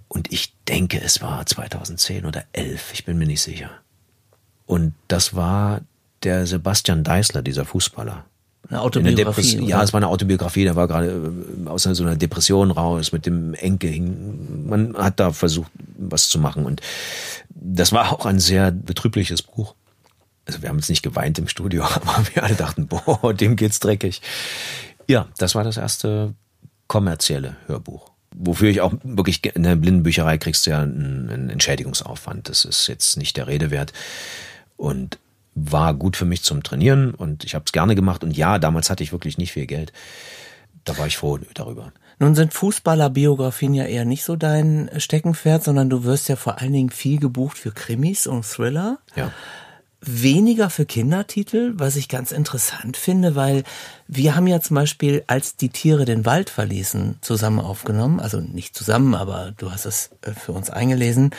Und 0.07 0.31
ich 0.31 0.53
denke, 0.67 1.01
es 1.01 1.21
war 1.21 1.45
2010 1.45 2.25
oder 2.25 2.43
11. 2.53 2.93
Ich 2.93 3.05
bin 3.05 3.17
mir 3.17 3.25
nicht 3.25 3.41
sicher. 3.41 3.69
Und 4.65 4.93
das 5.07 5.35
war 5.35 5.81
der 6.23 6.45
Sebastian 6.45 7.03
Deißler, 7.03 7.41
dieser 7.41 7.65
Fußballer. 7.65 8.25
Eine 8.69 8.81
Autobiografie. 8.81 9.57
Eine 9.57 9.67
ja, 9.67 9.81
es 9.81 9.93
war 9.93 9.99
eine 9.99 10.09
Autobiografie, 10.09 10.63
der 10.63 10.75
war 10.75 10.87
gerade 10.87 11.31
äh, 11.65 11.69
aus 11.69 11.83
so 11.83 12.03
einer 12.03 12.15
Depression 12.15 12.71
raus 12.71 13.11
mit 13.11 13.25
dem 13.25 13.53
Enkel. 13.53 13.99
Man 13.99 14.95
hat 14.97 15.19
da 15.19 15.31
versucht, 15.31 15.71
was 15.97 16.29
zu 16.29 16.39
machen. 16.39 16.65
Und 16.65 16.81
das 17.49 17.91
war 17.91 18.11
auch 18.11 18.25
ein 18.25 18.39
sehr 18.39 18.71
betrübliches 18.71 19.41
Buch. 19.41 19.75
Also 20.45 20.61
wir 20.61 20.69
haben 20.69 20.77
jetzt 20.77 20.89
nicht 20.89 21.03
geweint 21.03 21.39
im 21.39 21.47
Studio, 21.47 21.83
aber 21.95 22.25
wir 22.33 22.43
alle 22.43 22.55
dachten, 22.55 22.87
boah, 22.87 23.33
dem 23.33 23.55
geht's 23.55 23.79
dreckig. 23.79 24.21
Ja, 25.07 25.27
das 25.37 25.55
war 25.55 25.63
das 25.63 25.77
erste 25.77 26.33
kommerzielle 26.87 27.55
Hörbuch. 27.67 28.11
Wofür 28.35 28.69
ich 28.69 28.81
auch 28.81 28.93
wirklich 29.03 29.43
in 29.45 29.63
der 29.63 29.75
Blindenbücherei 29.75 30.37
kriegst 30.37 30.65
du 30.65 30.71
ja 30.71 30.81
einen, 30.81 31.29
einen 31.29 31.49
Entschädigungsaufwand. 31.49 32.49
Das 32.49 32.65
ist 32.65 32.87
jetzt 32.87 33.17
nicht 33.17 33.37
der 33.37 33.47
Rede 33.47 33.71
wert. 33.71 33.93
Und 34.75 35.17
war 35.57 35.93
gut 35.93 36.15
für 36.15 36.25
mich 36.25 36.43
zum 36.43 36.63
Trainieren 36.63 37.13
und 37.13 37.43
ich 37.43 37.55
habe 37.55 37.63
es 37.65 37.71
gerne 37.71 37.95
gemacht. 37.95 38.23
Und 38.23 38.37
ja, 38.37 38.59
damals 38.59 38.89
hatte 38.89 39.03
ich 39.03 39.11
wirklich 39.11 39.37
nicht 39.37 39.53
viel 39.53 39.65
Geld. 39.65 39.91
Da 40.85 40.97
war 40.97 41.07
ich 41.07 41.17
froh 41.17 41.39
darüber. 41.53 41.91
Nun 42.19 42.35
sind 42.35 42.53
Fußballerbiografien 42.53 43.73
ja 43.73 43.85
eher 43.85 44.05
nicht 44.05 44.23
so 44.23 44.35
dein 44.35 44.89
Steckenpferd, 44.97 45.63
sondern 45.63 45.89
du 45.89 46.03
wirst 46.03 46.29
ja 46.29 46.35
vor 46.35 46.59
allen 46.61 46.73
Dingen 46.73 46.89
viel 46.89 47.19
gebucht 47.19 47.57
für 47.57 47.71
Krimis 47.71 48.27
und 48.27 48.45
Thriller. 48.45 48.99
Ja. 49.15 49.31
Weniger 49.99 50.69
für 50.69 50.85
Kindertitel, 50.85 51.73
was 51.75 51.95
ich 51.95 52.07
ganz 52.07 52.31
interessant 52.31 52.97
finde, 52.97 53.35
weil 53.35 53.63
wir 54.07 54.35
haben 54.35 54.47
ja 54.47 54.61
zum 54.61 54.75
Beispiel, 54.75 55.23
als 55.27 55.57
die 55.57 55.69
Tiere 55.69 56.05
den 56.05 56.25
Wald 56.25 56.49
verließen, 56.49 57.17
zusammen 57.21 57.59
aufgenommen. 57.59 58.19
Also 58.19 58.39
nicht 58.39 58.75
zusammen, 58.75 59.15
aber 59.15 59.53
du 59.57 59.71
hast 59.71 59.85
es 59.85 60.11
äh, 60.21 60.31
für 60.31 60.53
uns 60.53 60.69
eingelesen. 60.69 61.31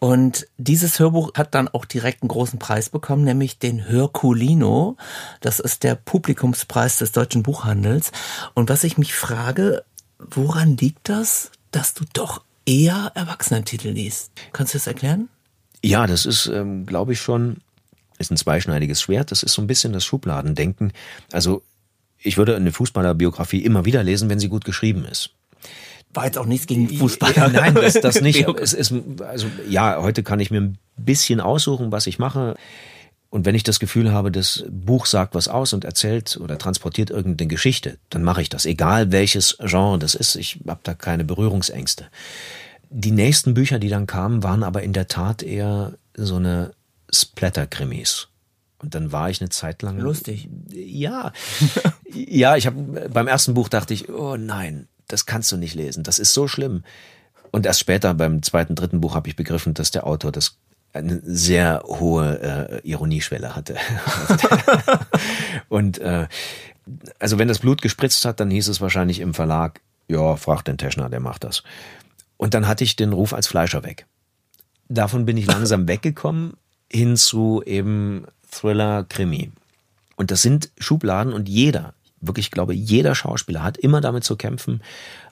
Und 0.00 0.46
dieses 0.58 1.00
Hörbuch 1.00 1.34
hat 1.34 1.54
dann 1.54 1.68
auch 1.68 1.84
direkt 1.84 2.22
einen 2.22 2.28
großen 2.28 2.58
Preis 2.58 2.88
bekommen, 2.88 3.24
nämlich 3.24 3.58
den 3.58 3.88
Hörkulino. 3.88 4.96
Das 5.40 5.58
ist 5.58 5.82
der 5.82 5.96
Publikumspreis 5.96 6.98
des 6.98 7.12
deutschen 7.12 7.42
Buchhandels. 7.42 8.12
Und 8.54 8.70
was 8.70 8.84
ich 8.84 8.96
mich 8.96 9.14
frage, 9.14 9.84
woran 10.18 10.76
liegt 10.76 11.08
das, 11.08 11.50
dass 11.72 11.94
du 11.94 12.04
doch 12.12 12.44
eher 12.64 13.10
Erwachsenentitel 13.14 13.88
liest? 13.88 14.30
Kannst 14.52 14.74
du 14.74 14.78
das 14.78 14.86
erklären? 14.86 15.28
Ja, 15.84 16.06
das 16.06 16.26
ist, 16.26 16.46
ähm, 16.46 16.86
glaube 16.86 17.14
ich, 17.14 17.20
schon, 17.20 17.58
ist 18.18 18.30
ein 18.30 18.36
zweischneidiges 18.36 19.02
Schwert. 19.02 19.32
Das 19.32 19.42
ist 19.42 19.54
so 19.54 19.62
ein 19.62 19.66
bisschen 19.66 19.92
das 19.92 20.04
Schubladendenken. 20.04 20.92
Also, 21.32 21.62
ich 22.18 22.36
würde 22.36 22.54
eine 22.54 22.72
Fußballerbiografie 22.72 23.64
immer 23.64 23.84
wieder 23.84 24.04
lesen, 24.04 24.28
wenn 24.28 24.40
sie 24.40 24.48
gut 24.48 24.64
geschrieben 24.64 25.04
ist 25.04 25.30
war 26.14 26.24
jetzt 26.24 26.38
auch 26.38 26.46
nichts 26.46 26.66
gegen 26.66 26.88
Fußball. 26.88 27.32
Ja, 27.36 27.48
nein, 27.48 27.74
das, 27.74 27.94
das 27.94 28.20
nicht. 28.22 28.46
es 28.60 28.72
ist, 28.72 28.92
also, 29.20 29.46
ja, 29.68 30.00
heute 30.00 30.22
kann 30.22 30.40
ich 30.40 30.50
mir 30.50 30.60
ein 30.60 30.78
bisschen 30.96 31.40
aussuchen, 31.40 31.92
was 31.92 32.06
ich 32.06 32.18
mache. 32.18 32.56
Und 33.30 33.44
wenn 33.44 33.54
ich 33.54 33.62
das 33.62 33.78
Gefühl 33.78 34.10
habe, 34.10 34.32
das 34.32 34.64
Buch 34.70 35.04
sagt 35.04 35.34
was 35.34 35.48
aus 35.48 35.74
und 35.74 35.84
erzählt 35.84 36.38
oder 36.40 36.56
transportiert 36.56 37.10
irgendeine 37.10 37.48
Geschichte, 37.48 37.98
dann 38.08 38.22
mache 38.22 38.40
ich 38.40 38.48
das. 38.48 38.64
Egal 38.64 39.12
welches 39.12 39.58
Genre 39.60 39.98
das 39.98 40.14
ist, 40.14 40.34
ich 40.36 40.60
habe 40.66 40.80
da 40.82 40.94
keine 40.94 41.24
Berührungsängste. 41.24 42.06
Die 42.88 43.10
nächsten 43.10 43.52
Bücher, 43.52 43.78
die 43.78 43.90
dann 43.90 44.06
kamen, 44.06 44.42
waren 44.42 44.62
aber 44.62 44.82
in 44.82 44.94
der 44.94 45.08
Tat 45.08 45.42
eher 45.42 45.92
so 46.14 46.36
eine 46.36 46.72
Splatter-Krimis. 47.12 48.28
Und 48.78 48.94
dann 48.94 49.12
war 49.12 49.28
ich 49.28 49.42
eine 49.42 49.50
Zeit 49.50 49.82
lang. 49.82 49.98
Lustig. 49.98 50.48
Ja. 50.72 51.32
ja, 52.12 52.56
ich 52.56 52.66
habe 52.66 53.10
beim 53.10 53.26
ersten 53.26 53.52
Buch 53.52 53.68
dachte 53.68 53.92
ich, 53.92 54.08
oh 54.08 54.36
nein, 54.36 54.88
das 55.08 55.26
kannst 55.26 55.50
du 55.52 55.56
nicht 55.56 55.74
lesen, 55.74 56.04
das 56.04 56.18
ist 56.18 56.32
so 56.32 56.48
schlimm. 56.48 56.84
Und 57.50 57.66
erst 57.66 57.80
später 57.80 58.14
beim 58.14 58.42
zweiten, 58.42 58.74
dritten 58.74 59.00
Buch 59.00 59.14
habe 59.14 59.28
ich 59.28 59.36
begriffen, 59.36 59.74
dass 59.74 59.90
der 59.90 60.06
Autor 60.06 60.32
das 60.32 60.58
eine 60.92 61.20
sehr 61.24 61.82
hohe 61.86 62.80
äh, 62.82 62.88
Ironieschwelle 62.88 63.54
hatte. 63.54 63.76
und 65.68 65.98
äh, 65.98 66.28
also 67.18 67.38
wenn 67.38 67.48
das 67.48 67.58
Blut 67.58 67.82
gespritzt 67.82 68.24
hat, 68.24 68.40
dann 68.40 68.50
hieß 68.50 68.68
es 68.68 68.80
wahrscheinlich 68.80 69.20
im 69.20 69.34
Verlag, 69.34 69.80
ja, 70.08 70.36
frag 70.36 70.62
den 70.62 70.78
Teschner, 70.78 71.10
der 71.10 71.20
macht 71.20 71.44
das. 71.44 71.62
Und 72.36 72.54
dann 72.54 72.66
hatte 72.66 72.84
ich 72.84 72.96
den 72.96 73.12
Ruf 73.12 73.34
als 73.34 73.46
Fleischer 73.46 73.84
weg. 73.84 74.06
Davon 74.88 75.26
bin 75.26 75.36
ich 75.36 75.46
langsam 75.52 75.88
weggekommen 75.88 76.54
hin 76.90 77.16
zu 77.16 77.62
eben 77.66 78.24
Thriller, 78.50 79.04
Krimi. 79.08 79.52
Und 80.16 80.30
das 80.30 80.42
sind 80.42 80.70
Schubladen 80.78 81.32
und 81.32 81.48
jeder, 81.48 81.94
wirklich 82.20 82.50
glaube, 82.50 82.74
jeder 82.74 83.14
Schauspieler 83.14 83.62
hat 83.62 83.76
immer 83.76 84.00
damit 84.00 84.24
zu 84.24 84.36
kämpfen, 84.36 84.82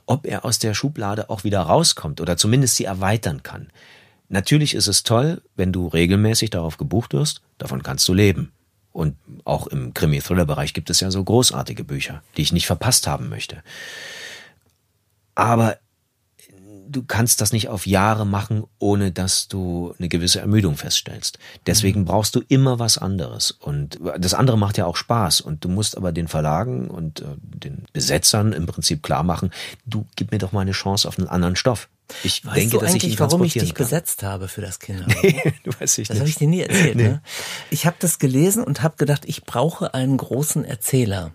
ob 0.06 0.26
er 0.26 0.44
aus 0.44 0.58
der 0.58 0.74
Schublade 0.74 1.30
auch 1.30 1.44
wieder 1.44 1.60
rauskommt 1.60 2.20
oder 2.20 2.36
zumindest 2.36 2.76
sie 2.76 2.84
erweitern 2.84 3.42
kann. 3.42 3.68
Natürlich 4.28 4.74
ist 4.74 4.86
es 4.86 5.02
toll, 5.02 5.42
wenn 5.54 5.72
du 5.72 5.86
regelmäßig 5.88 6.50
darauf 6.50 6.78
gebucht 6.78 7.12
wirst, 7.12 7.42
davon 7.58 7.82
kannst 7.82 8.06
du 8.08 8.14
leben. 8.14 8.52
Und 8.92 9.16
auch 9.44 9.66
im 9.66 9.92
Krimi-Thriller-Bereich 9.92 10.72
gibt 10.72 10.88
es 10.88 11.00
ja 11.00 11.10
so 11.10 11.22
großartige 11.22 11.84
Bücher, 11.84 12.22
die 12.36 12.42
ich 12.42 12.52
nicht 12.52 12.66
verpasst 12.66 13.06
haben 13.06 13.28
möchte. 13.28 13.62
Aber 15.34 15.76
du 16.88 17.02
kannst 17.02 17.40
das 17.40 17.52
nicht 17.52 17.68
auf 17.68 17.86
Jahre 17.86 18.26
machen, 18.26 18.64
ohne 18.78 19.12
dass 19.12 19.48
du 19.48 19.94
eine 19.98 20.08
gewisse 20.08 20.40
Ermüdung 20.40 20.76
feststellst. 20.76 21.38
Deswegen 21.66 22.00
mhm. 22.00 22.04
brauchst 22.06 22.34
du 22.34 22.42
immer 22.48 22.78
was 22.78 22.98
anderes. 22.98 23.50
Und 23.50 23.98
das 24.18 24.34
andere 24.34 24.58
macht 24.58 24.78
ja 24.78 24.86
auch 24.86 24.96
Spaß. 24.96 25.40
Und 25.40 25.64
du 25.64 25.68
musst 25.68 25.96
aber 25.96 26.12
den 26.12 26.28
Verlagen 26.28 26.88
und 26.88 27.20
äh, 27.20 27.24
den 27.38 27.84
Besetzern 27.92 28.52
im 28.52 28.66
Prinzip 28.66 29.02
klar 29.02 29.22
machen, 29.22 29.50
du 29.84 30.06
gib 30.16 30.32
mir 30.32 30.38
doch 30.38 30.52
mal 30.52 30.60
eine 30.60 30.72
Chance 30.72 31.06
auf 31.08 31.18
einen 31.18 31.28
anderen 31.28 31.56
Stoff. 31.56 31.88
Ich 32.22 32.44
weißt 32.44 32.56
denke, 32.56 32.76
du 32.76 32.80
dass 32.80 32.92
eigentlich, 32.92 33.12
ich 33.12 33.20
warum 33.20 33.42
ich 33.42 33.54
dich 33.54 33.74
kann. 33.74 33.84
besetzt 33.84 34.22
habe 34.22 34.48
für 34.48 34.60
das 34.60 34.78
Kinderbuch? 34.78 35.14
Nee, 35.22 35.54
du 35.64 35.72
weißt 35.78 35.98
ich 35.98 36.08
Das 36.08 36.18
habe 36.20 36.28
ich 36.28 36.36
dir 36.36 36.46
nie 36.46 36.60
erzählt. 36.60 36.96
Nee. 36.96 37.02
Ne? 37.02 37.22
Ich 37.70 37.84
habe 37.84 37.96
das 37.98 38.18
gelesen 38.18 38.62
und 38.62 38.82
habe 38.82 38.96
gedacht, 38.96 39.24
ich 39.26 39.44
brauche 39.44 39.92
einen 39.92 40.16
großen 40.16 40.64
Erzähler. 40.64 41.32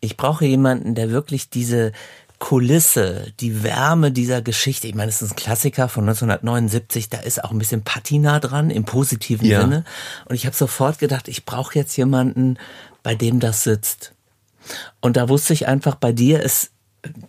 Ich 0.00 0.16
brauche 0.16 0.44
jemanden, 0.44 0.94
der 0.94 1.10
wirklich 1.10 1.50
diese 1.50 1.92
Kulisse, 2.44 3.32
die 3.40 3.62
Wärme 3.62 4.12
dieser 4.12 4.42
Geschichte. 4.42 4.86
Ich 4.86 4.94
meine, 4.94 5.08
es 5.08 5.22
ist 5.22 5.32
ein 5.32 5.36
Klassiker 5.36 5.88
von 5.88 6.04
1979, 6.04 7.08
da 7.08 7.20
ist 7.20 7.42
auch 7.42 7.52
ein 7.52 7.58
bisschen 7.58 7.84
Patina 7.84 8.38
dran 8.38 8.68
im 8.68 8.84
positiven 8.84 9.46
ja. 9.46 9.62
Sinne. 9.62 9.84
Und 10.26 10.34
ich 10.34 10.44
habe 10.44 10.54
sofort 10.54 10.98
gedacht, 10.98 11.28
ich 11.28 11.46
brauche 11.46 11.74
jetzt 11.78 11.96
jemanden, 11.96 12.58
bei 13.02 13.14
dem 13.14 13.40
das 13.40 13.62
sitzt. 13.62 14.12
Und 15.00 15.16
da 15.16 15.30
wusste 15.30 15.54
ich 15.54 15.66
einfach, 15.68 15.94
bei 15.94 16.12
dir 16.12 16.42
ist 16.42 16.72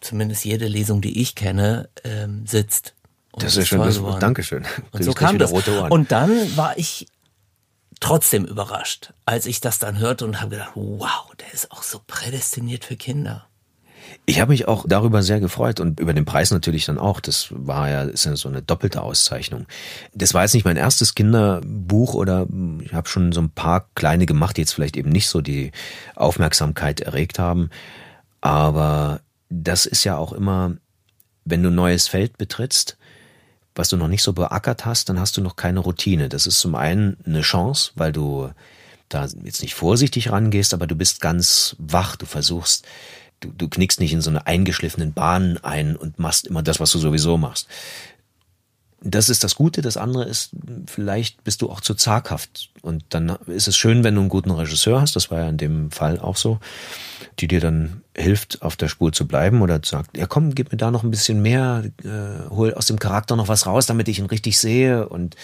zumindest 0.01 0.43
jede 0.43 0.67
Lesung, 0.67 0.99
die 0.99 1.21
ich 1.21 1.33
kenne, 1.33 1.87
ähm, 2.03 2.45
sitzt. 2.45 2.93
Und 3.31 3.41
Das 3.43 3.55
ist 3.55 3.69
schön, 3.69 3.79
das. 3.79 4.01
Dankeschön. 4.19 4.65
Und 4.91 5.01
so 5.01 5.13
kam 5.13 5.37
das. 5.37 5.53
Und 5.53 6.11
dann 6.11 6.57
war 6.57 6.77
ich 6.77 7.07
trotzdem 8.01 8.43
überrascht, 8.43 9.13
als 9.25 9.45
ich 9.45 9.61
das 9.61 9.79
dann 9.79 9.97
hörte 9.97 10.25
und 10.25 10.41
habe 10.41 10.57
gedacht, 10.57 10.71
wow, 10.75 11.33
der 11.39 11.53
ist 11.53 11.71
auch 11.71 11.83
so 11.83 12.01
prädestiniert 12.05 12.83
für 12.83 12.97
Kinder. 12.97 13.47
Ich 14.25 14.39
habe 14.39 14.51
mich 14.51 14.67
auch 14.67 14.85
darüber 14.87 15.21
sehr 15.21 15.39
gefreut 15.39 15.79
und 15.79 15.99
über 15.99 16.13
den 16.13 16.25
Preis 16.25 16.51
natürlich 16.51 16.85
dann 16.85 16.97
auch. 16.97 17.19
Das 17.19 17.47
war 17.51 17.89
ja, 17.89 18.03
ist 18.03 18.25
ja 18.25 18.35
so 18.35 18.49
eine 18.49 18.61
doppelte 18.61 19.01
Auszeichnung. 19.01 19.67
Das 20.13 20.33
war 20.33 20.41
jetzt 20.41 20.53
nicht 20.53 20.65
mein 20.65 20.77
erstes 20.77 21.13
Kinderbuch 21.13 22.15
oder 22.15 22.47
ich 22.81 22.93
habe 22.93 23.07
schon 23.07 23.31
so 23.31 23.41
ein 23.41 23.51
paar 23.51 23.87
kleine 23.95 24.25
gemacht, 24.25 24.57
die 24.57 24.61
jetzt 24.61 24.73
vielleicht 24.73 24.97
eben 24.97 25.11
nicht 25.11 25.27
so 25.27 25.41
die 25.41 25.71
Aufmerksamkeit 26.15 27.01
erregt 27.01 27.37
haben. 27.37 27.69
Aber 28.41 29.21
das 29.49 29.85
ist 29.85 30.03
ja 30.03 30.17
auch 30.17 30.33
immer, 30.33 30.75
wenn 31.45 31.61
du 31.61 31.69
ein 31.69 31.75
neues 31.75 32.07
Feld 32.07 32.37
betrittst, 32.37 32.97
was 33.75 33.89
du 33.89 33.97
noch 33.97 34.07
nicht 34.07 34.23
so 34.23 34.33
beackert 34.33 34.85
hast, 34.85 35.09
dann 35.09 35.19
hast 35.19 35.37
du 35.37 35.41
noch 35.41 35.55
keine 35.55 35.81
Routine. 35.81 36.29
Das 36.29 36.47
ist 36.47 36.59
zum 36.59 36.75
einen 36.75 37.17
eine 37.25 37.41
Chance, 37.41 37.91
weil 37.95 38.11
du 38.11 38.49
da 39.09 39.27
jetzt 39.43 39.61
nicht 39.61 39.75
vorsichtig 39.75 40.31
rangehst, 40.31 40.73
aber 40.73 40.87
du 40.87 40.95
bist 40.95 41.21
ganz 41.21 41.75
wach. 41.77 42.15
Du 42.15 42.25
versuchst, 42.25 42.85
du, 43.39 43.49
du 43.49 43.67
knickst 43.69 43.99
nicht 43.99 44.13
in 44.13 44.21
so 44.21 44.29
eine 44.29 44.47
eingeschliffenen 44.47 45.13
Bahnen 45.13 45.57
ein 45.63 45.95
und 45.95 46.19
machst 46.19 46.47
immer 46.47 46.63
das, 46.63 46.79
was 46.79 46.91
du 46.91 46.99
sowieso 46.99 47.37
machst. 47.37 47.67
Das 49.07 49.29
ist 49.29 49.43
das 49.43 49.53
Gute. 49.53 49.83
Das 49.83 49.97
andere 49.97 50.23
ist, 50.25 50.49
vielleicht 50.87 51.43
bist 51.43 51.61
du 51.61 51.69
auch 51.69 51.79
zu 51.79 51.93
zaghaft. 51.93 52.71
Und 52.81 53.03
dann 53.09 53.29
ist 53.45 53.67
es 53.67 53.77
schön, 53.77 54.03
wenn 54.03 54.15
du 54.15 54.21
einen 54.21 54.29
guten 54.29 54.49
Regisseur 54.49 54.99
hast. 54.99 55.15
Das 55.15 55.29
war 55.29 55.41
ja 55.41 55.49
in 55.49 55.57
dem 55.57 55.91
Fall 55.91 56.19
auch 56.19 56.37
so, 56.37 56.59
die 57.39 57.47
dir 57.47 57.59
dann 57.59 58.01
hilft, 58.17 58.63
auf 58.63 58.75
der 58.75 58.87
Spur 58.87 59.11
zu 59.11 59.27
bleiben 59.27 59.61
oder 59.61 59.79
sagt, 59.83 60.17
ja 60.17 60.25
komm, 60.25 60.55
gib 60.55 60.71
mir 60.71 60.77
da 60.79 60.89
noch 60.89 61.03
ein 61.03 61.11
bisschen 61.11 61.39
mehr, 61.41 61.83
äh, 62.03 62.49
hol 62.49 62.73
aus 62.73 62.87
dem 62.87 62.97
Charakter 62.97 63.35
noch 63.35 63.47
was 63.47 63.67
raus, 63.67 63.85
damit 63.85 64.07
ich 64.07 64.17
ihn 64.17 64.25
richtig 64.25 64.57
sehe. 64.57 65.07
Und 65.07 65.35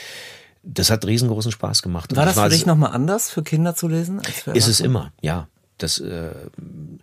das 0.64 0.90
hat 0.90 1.06
riesengroßen 1.06 1.52
Spaß 1.52 1.84
gemacht. 1.84 2.16
War 2.16 2.24
Und 2.24 2.36
das 2.36 2.44
für 2.44 2.50
dich 2.50 2.62
so- 2.62 2.68
nochmal 2.68 2.94
anders 2.94 3.30
für 3.30 3.44
Kinder 3.44 3.76
zu 3.76 3.88
lesen? 3.88 4.20
Als 4.20 4.40
für 4.42 4.52
ist 4.52 4.68
es 4.68 4.80
immer, 4.80 5.12
ja. 5.22 5.48
Das, 5.84 6.00
äh, 6.00 6.32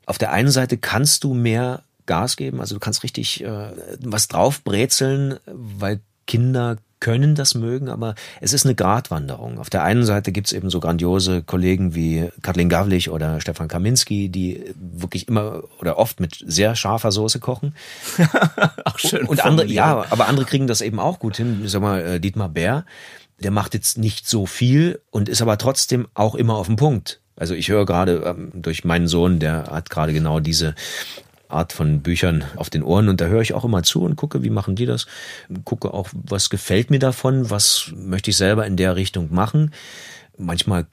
auf 0.07 0.19
der 0.19 0.33
einen 0.33 0.51
Seite 0.51 0.79
kannst 0.79 1.25
du 1.25 1.35
mehr 1.35 1.83
Gas 2.07 2.37
geben, 2.37 2.61
also 2.61 2.75
du 2.75 2.81
kannst 2.81 3.03
richtig 3.03 3.45
äh, 3.45 3.71
was 4.01 4.29
draufbrezeln, 4.29 5.39
weil 5.47 6.01
Kinder 6.27 6.79
können 7.01 7.35
das 7.35 7.55
mögen, 7.55 7.89
aber 7.89 8.15
es 8.41 8.53
ist 8.53 8.65
eine 8.65 8.75
Gratwanderung. 8.75 9.59
Auf 9.59 9.71
der 9.71 9.85
einen 9.85 10.05
Seite 10.05 10.33
gibt's 10.33 10.53
eben 10.53 10.69
so 10.71 10.81
grandiose 10.81 11.43
Kollegen 11.43 11.95
wie 11.95 12.29
Kathleen 12.43 12.69
Gawlich 12.69 13.11
oder 13.11 13.41
Stefan 13.41 13.69
Kaminski, 13.69 14.29
die 14.29 14.75
wirklich 14.75 15.29
immer 15.29 15.63
oder 15.81 15.99
oft 15.99 16.21
mit 16.21 16.43
sehr 16.45 16.75
scharfer 16.75 17.13
Soße 17.13 17.39
kochen. 17.39 17.75
Ach, 18.85 18.99
schön. 18.99 19.27
Und 19.27 19.45
andere, 19.45 19.67
formuliert. 19.67 19.71
ja, 19.71 20.05
aber 20.11 20.29
andere 20.29 20.47
kriegen 20.47 20.67
das 20.67 20.81
eben 20.81 20.99
auch 20.99 21.19
gut 21.19 21.37
hin. 21.37 21.63
Ich 21.65 21.71
sag 21.71 21.83
mal, 21.83 22.01
äh, 22.01 22.21
Dietmar 22.21 22.49
Bär, 22.49 22.85
der 23.41 23.53
macht 23.53 23.75
jetzt 23.75 23.99
nicht 23.99 24.29
so 24.29 24.47
viel 24.47 25.01
und 25.11 25.29
ist 25.29 25.43
aber 25.43 25.59
trotzdem 25.59 26.09
auch 26.15 26.35
immer 26.35 26.57
auf 26.57 26.67
dem 26.67 26.77
Punkt. 26.77 27.21
Also 27.39 27.55
ich 27.55 27.69
höre 27.69 27.87
gerade 27.87 28.23
ähm, 28.27 28.51
durch 28.55 28.85
meinen 28.85 29.09
Sohn, 29.09 29.39
der 29.39 29.65
hat 29.71 29.91
gerade 29.91 30.13
genau 30.13 30.41
diese 30.41 30.75
Art 31.49 31.73
von 31.73 32.03
Büchern 32.03 32.45
auf 32.57 32.69
den 32.69 32.83
Ohren 32.83 33.09
und 33.09 33.21
da 33.21 33.27
höre 33.27 33.41
ich 33.41 33.55
auch 33.55 33.65
immer 33.65 33.83
zu 33.83 34.03
und 34.03 34.17
gucke, 34.17 34.43
wie 34.43 34.51
machen 34.51 34.77
die 34.77 34.87
das. 34.87 35.07
Gucke 35.65 35.95
auch, 35.95 36.09
was 36.13 36.51
gefällt 36.51 36.91
mir 36.91 36.99
davon, 36.99 37.51
was 37.51 37.93
möchte 37.97 38.31
ich 38.31 38.37
selber 38.37 38.67
in 38.67 38.77
der 38.77 38.97
Richtung 38.97 39.33
machen. 39.33 39.73
Manchmal 40.37 40.87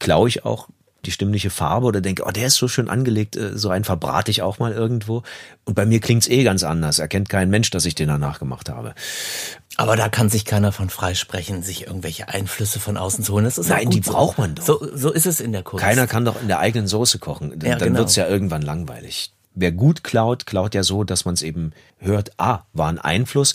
klaue 0.00 0.28
ich 0.28 0.44
auch 0.44 0.68
die 1.04 1.10
stimmliche 1.10 1.50
Farbe 1.50 1.86
oder 1.86 2.00
denke, 2.00 2.24
oh, 2.26 2.30
der 2.30 2.46
ist 2.46 2.56
so 2.56 2.68
schön 2.68 2.88
angelegt, 2.88 3.36
äh, 3.36 3.56
so 3.56 3.70
einen 3.70 3.84
verbrate 3.84 4.30
ich 4.30 4.42
auch 4.42 4.58
mal 4.58 4.72
irgendwo. 4.72 5.22
Und 5.64 5.74
bei 5.74 5.84
mir 5.86 6.00
klingt's 6.00 6.28
eh 6.28 6.44
ganz 6.44 6.62
anders. 6.62 6.98
Erkennt 6.98 7.28
kein 7.28 7.50
Mensch, 7.50 7.70
dass 7.70 7.84
ich 7.84 7.94
den 7.94 8.08
danach 8.08 8.38
gemacht 8.38 8.68
habe. 8.68 8.94
Aber 9.76 9.96
da 9.96 10.08
kann 10.08 10.28
sich 10.28 10.44
keiner 10.44 10.70
von 10.70 10.90
freisprechen, 10.90 11.62
sich 11.62 11.86
irgendwelche 11.86 12.28
Einflüsse 12.28 12.78
von 12.78 12.96
außen 12.96 13.24
zu 13.24 13.32
holen. 13.32 13.44
Das 13.44 13.58
ist 13.58 13.68
Nein, 13.68 13.90
die 13.90 14.02
so. 14.02 14.12
braucht 14.12 14.38
man 14.38 14.54
doch. 14.54 14.64
So, 14.64 14.86
so 14.94 15.10
ist 15.10 15.26
es 15.26 15.40
in 15.40 15.52
der 15.52 15.62
Kunst. 15.62 15.82
Keiner 15.84 16.06
kann 16.06 16.24
doch 16.24 16.40
in 16.40 16.48
der 16.48 16.58
eigenen 16.58 16.86
Soße 16.86 17.18
kochen. 17.18 17.58
Dann, 17.58 17.70
Ja, 17.70 17.76
dann 17.76 17.88
genau. 17.88 18.00
wird's 18.00 18.16
ja 18.16 18.28
irgendwann 18.28 18.62
langweilig. 18.62 19.32
Wer 19.54 19.72
gut 19.72 20.04
klaut, 20.04 20.46
klaut 20.46 20.74
ja 20.74 20.82
so, 20.82 21.04
dass 21.04 21.24
man 21.24 21.34
es 21.34 21.42
eben 21.42 21.72
hört, 21.98 22.32
ah, 22.38 22.60
war 22.72 22.88
ein 22.88 22.98
Einfluss, 22.98 23.54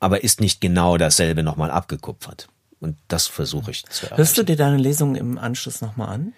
aber 0.00 0.22
ist 0.22 0.40
nicht 0.40 0.60
genau 0.60 0.96
dasselbe 0.96 1.42
nochmal 1.42 1.70
abgekupfert. 1.70 2.48
Und 2.80 2.96
das 3.08 3.26
versuche 3.26 3.70
ich 3.70 3.84
zu 3.86 4.06
erreichen. 4.06 4.18
Hörst 4.18 4.36
du 4.38 4.42
dir 4.42 4.56
deine 4.56 4.76
Lesung 4.76 5.16
im 5.16 5.38
Anschluss 5.38 5.80
nochmal 5.80 6.08
an? 6.08 6.34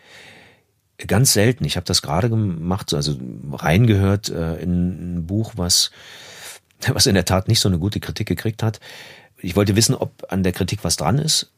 Ganz 1.06 1.32
selten. 1.32 1.64
Ich 1.64 1.76
habe 1.76 1.84
das 1.84 2.00
gerade 2.02 2.30
gemacht, 2.30 2.94
also 2.94 3.16
reingehört 3.52 4.30
äh, 4.30 4.56
in 4.56 5.16
ein 5.16 5.26
Buch, 5.26 5.52
was, 5.56 5.90
was 6.88 7.06
in 7.06 7.14
der 7.14 7.24
Tat 7.26 7.48
nicht 7.48 7.60
so 7.60 7.68
eine 7.68 7.78
gute 7.78 8.00
Kritik 8.00 8.26
gekriegt 8.28 8.62
hat. 8.62 8.80
Ich 9.38 9.56
wollte 9.56 9.76
wissen, 9.76 9.94
ob 9.94 10.24
an 10.32 10.42
der 10.42 10.52
Kritik 10.52 10.80
was 10.82 10.96
dran 10.96 11.18
ist 11.18 11.50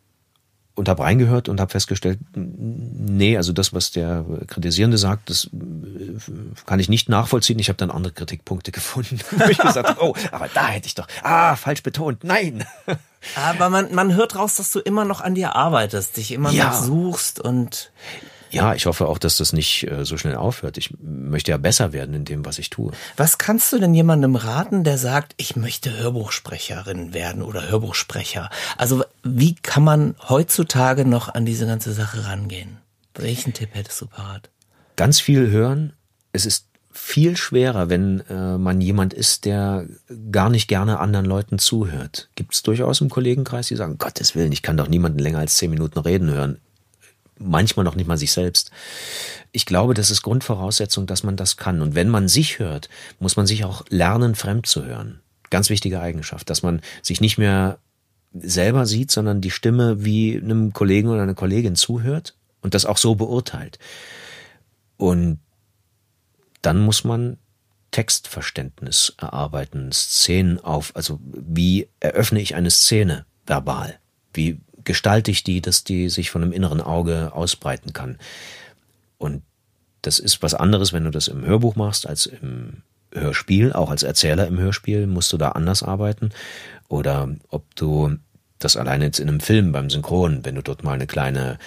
und 0.74 0.88
habe 0.88 1.02
reingehört 1.02 1.48
und 1.48 1.60
habe 1.60 1.70
festgestellt, 1.70 2.18
nee, 2.34 3.36
also 3.36 3.52
das, 3.52 3.72
was 3.72 3.90
der 3.92 4.24
Kritisierende 4.48 4.98
sagt, 4.98 5.30
das 5.30 5.46
äh, 5.46 6.18
kann 6.66 6.78
ich 6.80 6.88
nicht 6.88 7.08
nachvollziehen. 7.08 7.58
Ich 7.60 7.68
habe 7.68 7.76
dann 7.76 7.90
andere 7.92 8.12
Kritikpunkte 8.12 8.70
gefunden, 8.72 9.18
wo 9.36 9.44
ich 9.48 9.58
gesagt 9.58 9.88
habe, 9.88 10.02
oh, 10.04 10.14
aber 10.32 10.48
da 10.52 10.66
hätte 10.68 10.86
ich 10.86 10.94
doch, 10.96 11.06
ah, 11.22 11.54
falsch 11.56 11.82
betont, 11.84 12.24
nein. 12.24 12.64
Aber 13.36 13.70
man, 13.70 13.94
man 13.94 14.14
hört 14.14 14.36
raus, 14.36 14.56
dass 14.56 14.70
du 14.72 14.78
immer 14.80 15.04
noch 15.04 15.20
an 15.20 15.34
dir 15.34 15.54
arbeitest, 15.56 16.16
dich 16.16 16.32
immer 16.32 16.50
Ja. 16.50 16.66
noch 16.66 16.82
suchst 16.82 17.40
und 17.40 17.90
Ja, 18.50 18.74
ich 18.74 18.86
hoffe 18.86 19.06
auch, 19.06 19.18
dass 19.18 19.36
das 19.36 19.52
nicht 19.52 19.90
äh, 19.90 20.04
so 20.04 20.16
schnell 20.16 20.36
aufhört. 20.36 20.78
Ich 20.78 20.94
möchte 21.00 21.50
ja 21.50 21.56
besser 21.56 21.92
werden 21.92 22.14
in 22.14 22.24
dem, 22.24 22.44
was 22.44 22.58
ich 22.58 22.70
tue. 22.70 22.92
Was 23.16 23.38
kannst 23.38 23.72
du 23.72 23.78
denn 23.78 23.94
jemandem 23.94 24.36
raten, 24.36 24.84
der 24.84 24.98
sagt, 24.98 25.34
ich 25.36 25.56
möchte 25.56 25.96
Hörbuchsprecherin 25.96 27.14
werden 27.14 27.42
oder 27.42 27.68
Hörbuchsprecher? 27.68 28.50
Also 28.76 29.04
wie 29.22 29.54
kann 29.54 29.84
man 29.84 30.14
heutzutage 30.28 31.04
noch 31.04 31.34
an 31.34 31.44
diese 31.44 31.66
ganze 31.66 31.92
Sache 31.92 32.26
rangehen? 32.26 32.78
Welchen 33.14 33.52
Tipp 33.52 33.70
hättest 33.72 34.00
du 34.00 34.06
parat? 34.06 34.50
ganz 34.98 35.20
viel 35.20 35.50
hören. 35.50 35.94
Es 36.32 36.44
ist 36.44 36.66
viel 36.90 37.36
schwerer, 37.36 37.88
wenn 37.88 38.20
äh, 38.28 38.58
man 38.58 38.80
jemand 38.80 39.14
ist, 39.14 39.46
der 39.46 39.86
gar 40.30 40.50
nicht 40.50 40.68
gerne 40.68 40.98
anderen 40.98 41.24
Leuten 41.24 41.58
zuhört. 41.58 42.28
Gibt 42.34 42.52
es 42.54 42.62
durchaus 42.62 43.00
im 43.00 43.08
Kollegenkreis, 43.08 43.68
die 43.68 43.76
sagen, 43.76 43.96
Gottes 43.96 44.34
Willen, 44.34 44.52
ich 44.52 44.62
kann 44.62 44.76
doch 44.76 44.88
niemanden 44.88 45.20
länger 45.20 45.38
als 45.38 45.56
zehn 45.56 45.70
Minuten 45.70 46.00
reden 46.00 46.30
hören. 46.30 46.58
Manchmal 47.38 47.84
noch 47.84 47.94
nicht 47.94 48.06
mal 48.06 48.18
sich 48.18 48.32
selbst. 48.32 48.70
Ich 49.52 49.66
glaube, 49.66 49.94
das 49.94 50.10
ist 50.10 50.22
Grundvoraussetzung, 50.22 51.06
dass 51.06 51.22
man 51.22 51.36
das 51.36 51.56
kann. 51.56 51.80
Und 51.80 51.94
wenn 51.94 52.08
man 52.08 52.28
sich 52.28 52.58
hört, 52.58 52.88
muss 53.20 53.36
man 53.36 53.46
sich 53.46 53.64
auch 53.64 53.84
lernen, 53.88 54.34
fremd 54.34 54.66
zu 54.66 54.84
hören. 54.84 55.20
Ganz 55.50 55.70
wichtige 55.70 56.00
Eigenschaft, 56.00 56.50
dass 56.50 56.62
man 56.62 56.80
sich 57.02 57.20
nicht 57.20 57.38
mehr 57.38 57.78
selber 58.34 58.86
sieht, 58.86 59.10
sondern 59.10 59.40
die 59.40 59.50
Stimme 59.50 60.04
wie 60.04 60.36
einem 60.36 60.72
Kollegen 60.72 61.08
oder 61.08 61.22
einer 61.22 61.34
Kollegin 61.34 61.76
zuhört 61.76 62.34
und 62.60 62.74
das 62.74 62.84
auch 62.84 62.98
so 62.98 63.14
beurteilt. 63.14 63.78
Und 64.96 65.38
dann 66.62 66.80
muss 66.80 67.04
man 67.04 67.38
Textverständnis 67.90 69.14
erarbeiten, 69.18 69.92
Szenen 69.92 70.58
auf, 70.58 70.94
also 70.94 71.18
wie 71.22 71.88
eröffne 72.00 72.40
ich 72.40 72.54
eine 72.54 72.70
Szene 72.70 73.24
verbal? 73.46 73.98
Wie 74.34 74.60
gestalte 74.88 75.30
ich 75.30 75.44
die, 75.44 75.60
dass 75.60 75.84
die 75.84 76.08
sich 76.08 76.30
von 76.30 76.42
einem 76.42 76.52
inneren 76.52 76.80
Auge 76.80 77.32
ausbreiten 77.32 77.92
kann? 77.92 78.18
Und 79.18 79.42
das 80.02 80.18
ist 80.18 80.42
was 80.42 80.54
anderes, 80.54 80.92
wenn 80.92 81.04
du 81.04 81.10
das 81.10 81.28
im 81.28 81.44
Hörbuch 81.44 81.76
machst, 81.76 82.08
als 82.08 82.26
im 82.26 82.82
Hörspiel. 83.12 83.72
Auch 83.72 83.90
als 83.90 84.02
Erzähler 84.02 84.46
im 84.46 84.58
Hörspiel 84.58 85.06
musst 85.06 85.32
du 85.32 85.36
da 85.36 85.50
anders 85.50 85.82
arbeiten. 85.82 86.30
Oder 86.88 87.28
ob 87.50 87.76
du 87.76 88.16
das 88.58 88.76
alleine 88.76 89.04
jetzt 89.04 89.20
in 89.20 89.28
einem 89.28 89.40
Film 89.40 89.72
beim 89.72 89.90
Synchron, 89.90 90.44
wenn 90.44 90.54
du 90.54 90.62
dort 90.62 90.82
mal 90.82 90.94
eine 90.94 91.06
kleine 91.06 91.58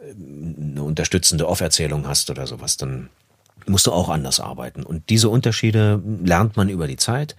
eine 0.00 0.82
unterstützende 0.82 1.46
Off-Erzählung 1.46 2.06
hast 2.06 2.30
oder 2.30 2.46
sowas, 2.46 2.76
dann 2.76 3.10
musst 3.66 3.86
du 3.86 3.92
auch 3.92 4.08
anders 4.08 4.40
arbeiten. 4.40 4.82
Und 4.82 5.10
diese 5.10 5.28
Unterschiede 5.28 6.02
lernt 6.24 6.56
man 6.56 6.68
über 6.68 6.86
die 6.86 6.96
Zeit. 6.96 7.36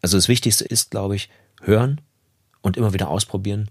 Also 0.00 0.16
das 0.16 0.28
Wichtigste 0.28 0.64
ist, 0.64 0.90
glaube 0.90 1.16
ich, 1.16 1.28
hören 1.60 2.00
und 2.62 2.76
immer 2.76 2.94
wieder 2.94 3.08
ausprobieren. 3.08 3.68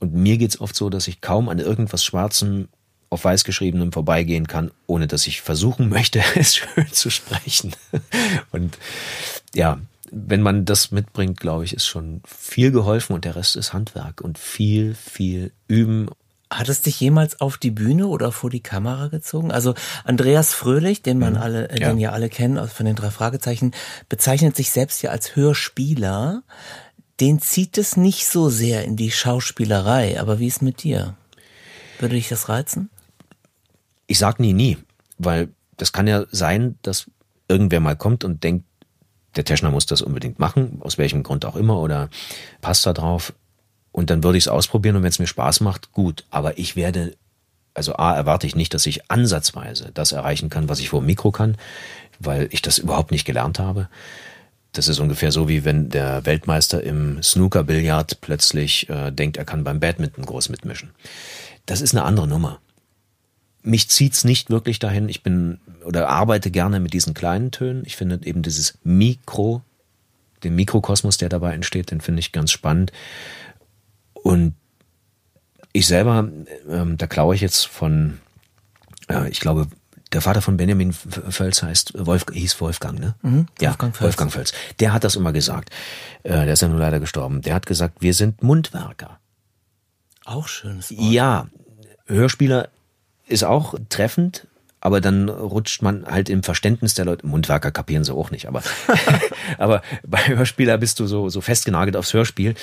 Und 0.00 0.14
mir 0.14 0.36
geht's 0.38 0.60
oft 0.60 0.74
so, 0.76 0.90
dass 0.90 1.08
ich 1.08 1.20
kaum 1.20 1.48
an 1.48 1.58
irgendwas 1.58 2.04
Schwarzem 2.04 2.68
auf 3.10 3.24
Weiß 3.24 3.44
geschriebenem 3.44 3.92
vorbeigehen 3.92 4.46
kann, 4.48 4.70
ohne 4.86 5.06
dass 5.06 5.26
ich 5.26 5.40
versuchen 5.40 5.88
möchte, 5.88 6.20
es 6.34 6.56
schön 6.56 6.92
zu 6.92 7.10
sprechen. 7.10 7.74
Und 8.50 8.76
ja, 9.54 9.78
wenn 10.10 10.42
man 10.42 10.64
das 10.64 10.90
mitbringt, 10.90 11.40
glaube 11.40 11.64
ich, 11.64 11.74
ist 11.74 11.86
schon 11.86 12.22
viel 12.26 12.70
geholfen 12.72 13.14
und 13.14 13.24
der 13.24 13.36
Rest 13.36 13.56
ist 13.56 13.72
Handwerk 13.72 14.20
und 14.20 14.38
viel, 14.38 14.94
viel 14.94 15.52
üben 15.68 16.08
Hat 16.50 16.68
es 16.68 16.82
dich 16.82 17.00
jemals 17.00 17.40
auf 17.40 17.56
die 17.56 17.70
Bühne 17.72 18.06
oder 18.06 18.30
vor 18.30 18.50
die 18.50 18.62
Kamera 18.62 19.08
gezogen? 19.08 19.50
Also 19.50 19.74
Andreas 20.04 20.52
Fröhlich, 20.54 21.02
den 21.02 21.18
man 21.18 21.36
alle, 21.36 21.68
äh, 21.70 21.80
Ja. 21.80 21.88
den 21.88 21.98
ja 21.98 22.10
alle 22.12 22.28
kennen 22.28 22.68
von 22.68 22.86
den 22.86 22.94
drei 22.96 23.10
Fragezeichen, 23.10 23.72
bezeichnet 24.08 24.54
sich 24.54 24.70
selbst 24.70 25.02
ja 25.02 25.10
als 25.10 25.34
Hörspieler. 25.36 26.42
Den 27.20 27.40
zieht 27.40 27.78
es 27.78 27.96
nicht 27.96 28.26
so 28.26 28.48
sehr 28.48 28.84
in 28.84 28.96
die 28.96 29.10
Schauspielerei. 29.10 30.20
Aber 30.20 30.38
wie 30.38 30.48
ist 30.48 30.62
mit 30.62 30.82
dir? 30.82 31.16
Würde 31.98 32.16
dich 32.16 32.28
das 32.28 32.48
reizen? 32.48 32.90
ich 34.06 34.18
sag 34.18 34.40
nie 34.40 34.52
nie, 34.52 34.78
weil 35.18 35.48
das 35.76 35.92
kann 35.92 36.06
ja 36.06 36.24
sein, 36.30 36.78
dass 36.82 37.10
irgendwer 37.48 37.80
mal 37.80 37.96
kommt 37.96 38.24
und 38.24 38.44
denkt, 38.44 38.66
der 39.36 39.44
Teschner 39.44 39.70
muss 39.70 39.86
das 39.86 40.02
unbedingt 40.02 40.38
machen, 40.38 40.78
aus 40.80 40.98
welchem 40.98 41.22
Grund 41.22 41.44
auch 41.44 41.56
immer, 41.56 41.80
oder 41.80 42.08
passt 42.60 42.86
da 42.86 42.92
drauf. 42.92 43.32
Und 43.90 44.10
dann 44.10 44.22
würde 44.22 44.38
ich 44.38 44.44
es 44.44 44.48
ausprobieren 44.48 44.96
und 44.96 45.02
wenn 45.02 45.10
es 45.10 45.18
mir 45.18 45.26
Spaß 45.26 45.60
macht, 45.60 45.92
gut. 45.92 46.24
Aber 46.30 46.58
ich 46.58 46.76
werde, 46.76 47.16
also 47.74 47.96
A, 47.96 48.14
erwarte 48.14 48.46
ich 48.46 48.54
nicht, 48.54 48.74
dass 48.74 48.86
ich 48.86 49.10
ansatzweise 49.10 49.90
das 49.92 50.12
erreichen 50.12 50.50
kann, 50.50 50.68
was 50.68 50.80
ich 50.80 50.90
vor 50.90 51.00
dem 51.00 51.06
Mikro 51.06 51.32
kann, 51.32 51.56
weil 52.20 52.48
ich 52.52 52.62
das 52.62 52.78
überhaupt 52.78 53.10
nicht 53.10 53.24
gelernt 53.24 53.58
habe. 53.58 53.88
Das 54.74 54.88
ist 54.88 54.98
ungefähr 54.98 55.30
so, 55.30 55.48
wie 55.48 55.64
wenn 55.64 55.88
der 55.88 56.26
Weltmeister 56.26 56.82
im 56.82 57.22
Snooker-Billard 57.22 58.20
plötzlich 58.20 58.88
äh, 58.90 59.12
denkt, 59.12 59.36
er 59.36 59.44
kann 59.44 59.62
beim 59.62 59.78
Badminton 59.78 60.26
groß 60.26 60.48
mitmischen. 60.48 60.90
Das 61.64 61.80
ist 61.80 61.94
eine 61.94 62.04
andere 62.04 62.26
Nummer. 62.26 62.60
Mich 63.62 63.88
zieht's 63.88 64.24
nicht 64.24 64.50
wirklich 64.50 64.80
dahin. 64.80 65.08
Ich 65.08 65.22
bin 65.22 65.60
oder 65.84 66.08
arbeite 66.08 66.50
gerne 66.50 66.80
mit 66.80 66.92
diesen 66.92 67.14
kleinen 67.14 67.52
Tönen. 67.52 67.84
Ich 67.86 67.96
finde 67.96 68.20
eben 68.24 68.42
dieses 68.42 68.76
Mikro, 68.82 69.62
den 70.42 70.56
Mikrokosmos, 70.56 71.18
der 71.18 71.28
dabei 71.28 71.54
entsteht, 71.54 71.92
den 71.92 72.00
finde 72.00 72.20
ich 72.20 72.32
ganz 72.32 72.50
spannend. 72.50 72.92
Und 74.12 74.54
ich 75.72 75.86
selber, 75.86 76.28
ähm, 76.68 76.98
da 76.98 77.06
klaue 77.06 77.36
ich 77.36 77.40
jetzt 77.40 77.66
von, 77.66 78.18
äh, 79.08 79.28
ich 79.30 79.38
glaube, 79.38 79.68
der 80.14 80.20
Vater 80.20 80.40
von 80.40 80.56
Benjamin 80.56 80.92
Völz 80.92 81.62
heißt 81.62 82.06
Wolf, 82.06 82.26
hieß 82.32 82.60
Wolfgang, 82.60 82.98
ne? 82.98 83.14
Mhm, 83.22 83.46
ja, 83.60 83.70
Wolfgang 83.70 83.96
Völz. 83.96 84.06
Wolfgang 84.12 84.32
Völz. 84.32 84.52
Der 84.78 84.92
hat 84.92 85.04
das 85.04 85.16
immer 85.16 85.32
gesagt. 85.32 85.70
Äh, 86.22 86.30
der 86.30 86.52
ist 86.52 86.62
ja 86.62 86.68
nun 86.68 86.78
leider 86.78 87.00
gestorben. 87.00 87.42
Der 87.42 87.54
hat 87.54 87.66
gesagt, 87.66 87.96
wir 88.00 88.14
sind 88.14 88.42
Mundwerker. 88.42 89.18
Auch 90.24 90.46
schönes 90.46 90.90
Wort. 90.90 91.12
Ja, 91.12 91.48
Hörspieler 92.06 92.68
ist 93.26 93.44
auch 93.44 93.74
treffend, 93.88 94.46
aber 94.80 95.00
dann 95.00 95.28
rutscht 95.28 95.82
man 95.82 96.06
halt 96.06 96.28
im 96.28 96.42
Verständnis 96.44 96.94
der 96.94 97.06
Leute, 97.06 97.26
Mundwerker 97.26 97.72
kapieren 97.72 98.04
sie 98.04 98.14
auch 98.14 98.30
nicht, 98.30 98.46
aber, 98.46 98.62
aber 99.58 99.82
bei 100.06 100.28
Hörspieler 100.28 100.78
bist 100.78 101.00
du 101.00 101.06
so, 101.06 101.28
so 101.28 101.40
festgenagelt 101.40 101.96
aufs 101.96 102.14
Hörspiel. 102.14 102.54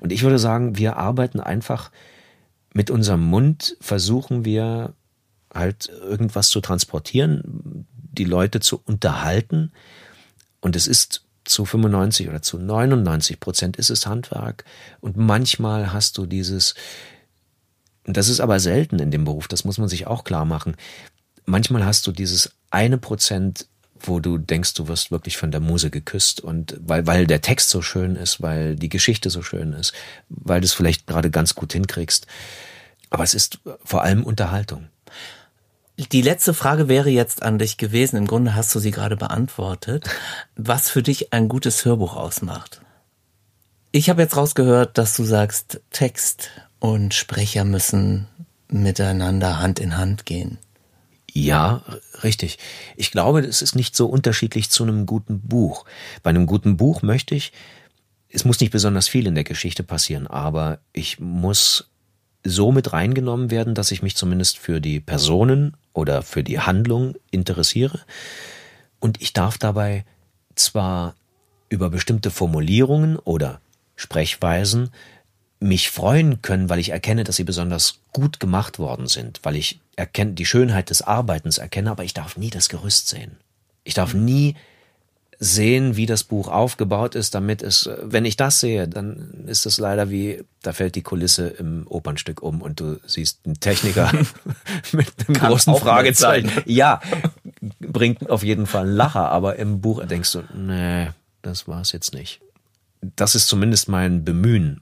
Und 0.00 0.10
ich 0.10 0.22
würde 0.22 0.38
sagen, 0.38 0.78
wir 0.78 0.96
arbeiten 0.96 1.40
einfach 1.40 1.90
mit 2.72 2.90
unserem 2.90 3.20
Mund, 3.20 3.76
versuchen 3.80 4.44
wir 4.44 4.94
halt 5.54 5.88
irgendwas 5.88 6.48
zu 6.48 6.60
transportieren, 6.60 7.86
die 8.12 8.24
Leute 8.24 8.60
zu 8.60 8.80
unterhalten. 8.84 9.72
Und 10.60 10.76
es 10.76 10.86
ist 10.86 11.24
zu 11.44 11.64
95 11.64 12.28
oder 12.28 12.42
zu 12.42 12.58
99 12.58 13.38
Prozent 13.38 13.76
ist 13.76 13.90
es 13.90 14.06
Handwerk. 14.06 14.64
Und 15.00 15.16
manchmal 15.16 15.92
hast 15.92 16.18
du 16.18 16.26
dieses, 16.26 16.74
das 18.04 18.28
ist 18.28 18.40
aber 18.40 18.60
selten 18.60 18.98
in 18.98 19.10
dem 19.10 19.24
Beruf, 19.24 19.48
das 19.48 19.64
muss 19.64 19.78
man 19.78 19.88
sich 19.88 20.06
auch 20.06 20.24
klar 20.24 20.44
machen. 20.44 20.76
Manchmal 21.44 21.84
hast 21.84 22.06
du 22.06 22.12
dieses 22.12 22.52
eine 22.70 22.98
Prozent, 22.98 23.66
wo 24.00 24.20
du 24.20 24.38
denkst, 24.38 24.74
du 24.74 24.88
wirst 24.88 25.10
wirklich 25.10 25.36
von 25.36 25.50
der 25.50 25.60
Muse 25.60 25.90
geküsst 25.90 26.40
und 26.40 26.76
weil, 26.80 27.06
weil 27.06 27.26
der 27.26 27.42
Text 27.42 27.70
so 27.70 27.82
schön 27.82 28.16
ist, 28.16 28.42
weil 28.42 28.76
die 28.76 28.88
Geschichte 28.88 29.30
so 29.30 29.42
schön 29.42 29.72
ist, 29.72 29.92
weil 30.28 30.60
du 30.60 30.66
es 30.66 30.72
vielleicht 30.72 31.06
gerade 31.06 31.30
ganz 31.30 31.54
gut 31.54 31.72
hinkriegst. 31.72 32.26
Aber 33.10 33.22
es 33.24 33.34
ist 33.34 33.60
vor 33.84 34.02
allem 34.02 34.24
Unterhaltung. 34.24 34.88
Die 35.96 36.22
letzte 36.22 36.54
Frage 36.54 36.88
wäre 36.88 37.08
jetzt 37.08 37.42
an 37.42 37.58
dich 37.58 37.76
gewesen. 37.76 38.16
Im 38.16 38.26
Grunde 38.26 38.54
hast 38.54 38.74
du 38.74 38.80
sie 38.80 38.90
gerade 38.90 39.16
beantwortet. 39.16 40.08
Was 40.56 40.90
für 40.90 41.02
dich 41.02 41.32
ein 41.32 41.48
gutes 41.48 41.84
Hörbuch 41.84 42.16
ausmacht? 42.16 42.80
Ich 43.92 44.10
habe 44.10 44.22
jetzt 44.22 44.36
rausgehört, 44.36 44.98
dass 44.98 45.16
du 45.16 45.22
sagst, 45.22 45.80
Text 45.90 46.50
und 46.80 47.14
Sprecher 47.14 47.64
müssen 47.64 48.26
miteinander 48.68 49.60
Hand 49.60 49.78
in 49.78 49.96
Hand 49.96 50.26
gehen. 50.26 50.58
Ja, 51.32 51.82
richtig. 52.24 52.58
Ich 52.96 53.12
glaube, 53.12 53.40
es 53.40 53.62
ist 53.62 53.76
nicht 53.76 53.94
so 53.94 54.06
unterschiedlich 54.06 54.70
zu 54.70 54.82
einem 54.82 55.06
guten 55.06 55.40
Buch. 55.40 55.84
Bei 56.24 56.30
einem 56.30 56.46
guten 56.46 56.76
Buch 56.76 57.02
möchte 57.02 57.36
ich, 57.36 57.52
es 58.28 58.44
muss 58.44 58.58
nicht 58.58 58.72
besonders 58.72 59.06
viel 59.06 59.28
in 59.28 59.36
der 59.36 59.44
Geschichte 59.44 59.84
passieren, 59.84 60.26
aber 60.26 60.80
ich 60.92 61.20
muss 61.20 61.88
so 62.42 62.72
mit 62.72 62.92
reingenommen 62.92 63.52
werden, 63.52 63.74
dass 63.74 63.92
ich 63.92 64.02
mich 64.02 64.16
zumindest 64.16 64.58
für 64.58 64.80
die 64.80 64.98
Personen 64.98 65.76
oder 65.94 66.22
für 66.22 66.44
die 66.44 66.60
Handlung 66.60 67.14
interessiere. 67.30 68.00
Und 69.00 69.22
ich 69.22 69.32
darf 69.32 69.56
dabei 69.56 70.04
zwar 70.54 71.14
über 71.70 71.88
bestimmte 71.88 72.30
Formulierungen 72.30 73.16
oder 73.16 73.60
Sprechweisen 73.96 74.90
mich 75.60 75.90
freuen 75.90 76.42
können, 76.42 76.68
weil 76.68 76.78
ich 76.78 76.90
erkenne, 76.90 77.24
dass 77.24 77.36
sie 77.36 77.44
besonders 77.44 78.00
gut 78.12 78.38
gemacht 78.38 78.78
worden 78.78 79.06
sind, 79.06 79.40
weil 79.44 79.56
ich 79.56 79.80
erkenne, 79.96 80.32
die 80.32 80.44
Schönheit 80.44 80.90
des 80.90 81.00
Arbeitens 81.00 81.58
erkenne, 81.58 81.90
aber 81.90 82.04
ich 82.04 82.12
darf 82.12 82.36
nie 82.36 82.50
das 82.50 82.68
Gerüst 82.68 83.08
sehen. 83.08 83.38
Ich 83.82 83.94
darf 83.94 84.12
nie 84.12 84.56
sehen, 85.44 85.96
wie 85.96 86.06
das 86.06 86.24
Buch 86.24 86.48
aufgebaut 86.48 87.14
ist, 87.14 87.34
damit 87.34 87.62
es, 87.62 87.88
wenn 88.00 88.24
ich 88.24 88.36
das 88.36 88.60
sehe, 88.60 88.88
dann 88.88 89.44
ist 89.46 89.66
es 89.66 89.78
leider 89.78 90.08
wie, 90.08 90.42
da 90.62 90.72
fällt 90.72 90.94
die 90.94 91.02
Kulisse 91.02 91.48
im 91.48 91.86
Opernstück 91.86 92.42
um 92.42 92.62
und 92.62 92.80
du 92.80 92.98
siehst 93.06 93.40
einen 93.44 93.60
Techniker 93.60 94.10
mit 94.92 95.08
einem 95.28 95.36
Kann 95.36 95.50
großen 95.50 95.74
Fragezeichen. 95.76 96.50
Ja, 96.64 97.00
bringt 97.80 98.30
auf 98.30 98.42
jeden 98.42 98.66
Fall 98.66 98.84
einen 98.86 98.96
Lacher, 98.96 99.28
aber 99.28 99.56
im 99.56 99.82
Buch 99.82 100.04
denkst 100.06 100.32
du, 100.32 100.44
nee, 100.56 101.10
das 101.42 101.68
war's 101.68 101.92
jetzt 101.92 102.14
nicht. 102.14 102.40
Das 103.16 103.34
ist 103.34 103.48
zumindest 103.48 103.88
mein 103.88 104.24
Bemühen. 104.24 104.80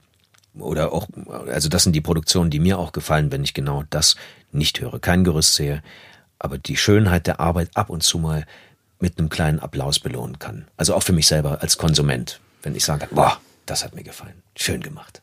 Oder 0.54 0.92
auch, 0.92 1.08
also 1.48 1.68
das 1.68 1.82
sind 1.82 1.94
die 1.94 2.00
Produktionen, 2.00 2.50
die 2.50 2.60
mir 2.60 2.78
auch 2.78 2.92
gefallen, 2.92 3.32
wenn 3.32 3.42
ich 3.42 3.54
genau 3.54 3.82
das 3.90 4.14
nicht 4.52 4.80
höre, 4.80 5.00
kein 5.00 5.24
Gerüst 5.24 5.54
sehe, 5.54 5.82
aber 6.38 6.58
die 6.58 6.76
Schönheit 6.76 7.26
der 7.26 7.40
Arbeit 7.40 7.70
ab 7.74 7.90
und 7.90 8.02
zu 8.02 8.18
mal 8.18 8.44
mit 9.02 9.18
einem 9.18 9.28
kleinen 9.28 9.58
Applaus 9.58 9.98
belohnen 9.98 10.38
kann. 10.38 10.64
Also 10.76 10.94
auch 10.94 11.02
für 11.02 11.12
mich 11.12 11.26
selber 11.26 11.60
als 11.60 11.76
Konsument, 11.76 12.40
wenn 12.62 12.74
ich 12.74 12.84
sage, 12.84 13.08
boah, 13.10 13.38
das 13.66 13.84
hat 13.84 13.94
mir 13.94 14.04
gefallen, 14.04 14.42
schön 14.56 14.80
gemacht. 14.80 15.20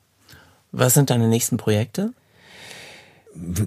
Was 0.72 0.94
sind 0.94 1.10
deine 1.10 1.28
nächsten 1.28 1.58
Projekte? 1.58 2.12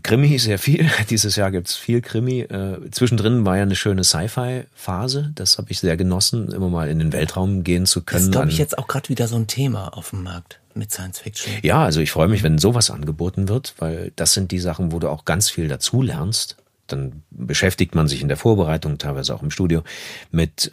Krimi 0.03 0.39
sehr 0.39 0.59
viel. 0.59 0.91
Dieses 1.11 1.37
Jahr 1.37 1.51
gibt's 1.51 1.75
viel 1.77 2.03
Krimi. 2.03 2.41
Äh, 2.41 2.91
zwischendrin 2.91 3.45
war 3.47 3.57
ja 3.57 3.63
eine 3.63 3.77
schöne 3.77 4.05
Sci-Fi-Phase. 4.05 5.33
Das 5.35 5.57
habe 5.59 5.71
ich 5.71 5.81
sehr 5.81 5.97
genossen, 5.97 6.53
immer 6.53 6.69
mal 6.69 6.89
in 6.91 6.99
den 6.99 7.13
Weltraum 7.13 7.65
gehen 7.65 7.87
zu 7.87 8.01
Das 8.01 8.07
können. 8.07 8.25
ist, 8.25 8.33
glaube 8.33 8.49
ich, 8.51 8.59
jetzt 8.59 8.77
auch 8.79 8.87
gerade 8.89 9.09
wieder 9.09 9.29
so 9.29 9.37
ein 9.37 9.47
Thema 9.47 9.97
auf 9.97 10.11
dem 10.11 10.25
Markt 10.25 10.61
mit 10.75 10.93
Science 10.93 11.21
Fiction. 11.21 11.53
Ja, 11.63 11.83
also 11.85 12.01
ich 12.01 12.11
freue 12.11 12.29
mich, 12.29 12.43
wenn 12.43 12.59
sowas 12.59 12.91
angeboten 12.91 13.49
wird, 13.49 13.75
weil 13.79 14.13
das 14.17 14.33
sind 14.35 14.51
die 14.51 14.59
Sachen, 14.59 14.93
wo 14.93 14.99
du 14.99 15.09
auch 15.09 15.25
ganz 15.25 15.49
viel 15.49 15.69
dazu 15.69 16.03
lernst. 16.03 16.57
Dann 16.93 17.23
beschäftigt 17.31 17.95
man 17.95 18.09
sich 18.09 18.23
in 18.23 18.29
der 18.29 18.37
Vorbereitung, 18.37 18.99
teilweise 18.99 19.35
auch 19.35 19.43
im 19.43 19.51
Studio, 19.51 19.83
mit 20.31 20.73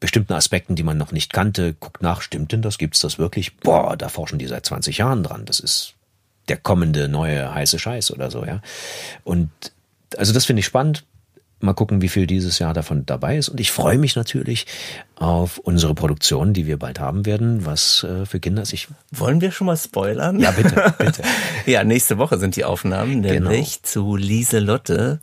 bestimmten 0.00 0.32
Aspekten, 0.32 0.76
die 0.76 0.82
man 0.82 0.96
noch 0.96 1.12
nicht 1.12 1.32
kannte, 1.32 1.74
guckt 1.74 2.02
nach, 2.02 2.22
stimmt 2.22 2.52
denn 2.52 2.62
das, 2.62 2.78
gibt's 2.78 3.00
das 3.00 3.18
wirklich? 3.18 3.56
Boah, 3.56 3.96
da 3.96 4.08
forschen 4.08 4.38
die 4.38 4.46
seit 4.46 4.64
20 4.64 4.98
Jahren 4.98 5.22
dran. 5.22 5.44
Das 5.44 5.60
ist 5.60 5.94
der 6.48 6.56
kommende 6.56 7.08
neue 7.08 7.52
heiße 7.52 7.78
Scheiß 7.78 8.12
oder 8.12 8.30
so, 8.30 8.44
ja. 8.44 8.62
Und 9.24 9.50
also 10.16 10.32
das 10.32 10.44
finde 10.44 10.60
ich 10.60 10.66
spannend. 10.66 11.04
Mal 11.60 11.72
gucken, 11.74 12.00
wie 12.02 12.08
viel 12.08 12.26
dieses 12.28 12.58
Jahr 12.60 12.72
davon 12.72 13.04
dabei 13.04 13.36
ist. 13.36 13.48
Und 13.48 13.58
ich 13.58 13.72
freue 13.72 13.98
mich 13.98 14.14
natürlich 14.14 14.66
auf 15.16 15.58
unsere 15.58 15.94
Produktion, 15.94 16.52
die 16.54 16.66
wir 16.66 16.76
bald 16.78 17.00
haben 17.00 17.26
werden, 17.26 17.66
was 17.66 18.04
äh, 18.04 18.26
für 18.26 18.38
Kinder 18.38 18.62
ist. 18.62 18.72
Ich, 18.72 18.86
Wollen 19.10 19.40
wir 19.40 19.50
schon 19.50 19.66
mal 19.66 19.76
spoilern? 19.76 20.38
ja, 20.38 20.52
bitte, 20.52 20.94
bitte. 20.98 21.22
Ja, 21.66 21.82
nächste 21.84 22.16
Woche 22.18 22.38
sind 22.38 22.54
die 22.56 22.64
Aufnahmen, 22.64 23.22
Genau. 23.22 23.50
nämlich 23.50 23.82
zu 23.82 24.14
Lieselotte. 24.16 25.20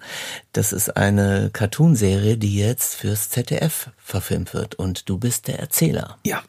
Das 0.52 0.74
ist 0.74 0.98
eine 0.98 1.50
Cartoonserie, 1.54 2.38
die 2.38 2.58
jetzt 2.58 2.96
fürs 2.96 3.30
ZDF 3.30 3.90
verfilmt 3.98 4.54
wird 4.54 4.76
und 4.76 5.08
du 5.10 5.18
bist 5.18 5.48
der 5.48 5.60
Erzähler. 5.60 6.18
Ja. 6.26 6.42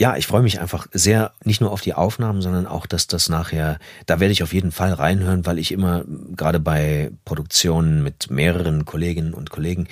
Ja, 0.00 0.16
ich 0.16 0.26
freue 0.26 0.42
mich 0.42 0.60
einfach 0.60 0.88
sehr, 0.92 1.32
nicht 1.44 1.60
nur 1.60 1.70
auf 1.70 1.80
die 1.80 1.94
Aufnahmen, 1.94 2.42
sondern 2.42 2.66
auch, 2.66 2.86
dass 2.86 3.06
das 3.06 3.28
nachher, 3.28 3.78
da 4.06 4.18
werde 4.18 4.32
ich 4.32 4.42
auf 4.42 4.52
jeden 4.52 4.72
Fall 4.72 4.92
reinhören, 4.92 5.46
weil 5.46 5.58
ich 5.58 5.70
immer, 5.70 6.04
gerade 6.34 6.58
bei 6.58 7.12
Produktionen 7.24 8.02
mit 8.02 8.28
mehreren 8.28 8.84
Kolleginnen 8.84 9.34
und 9.34 9.50
Kollegen, 9.50 9.86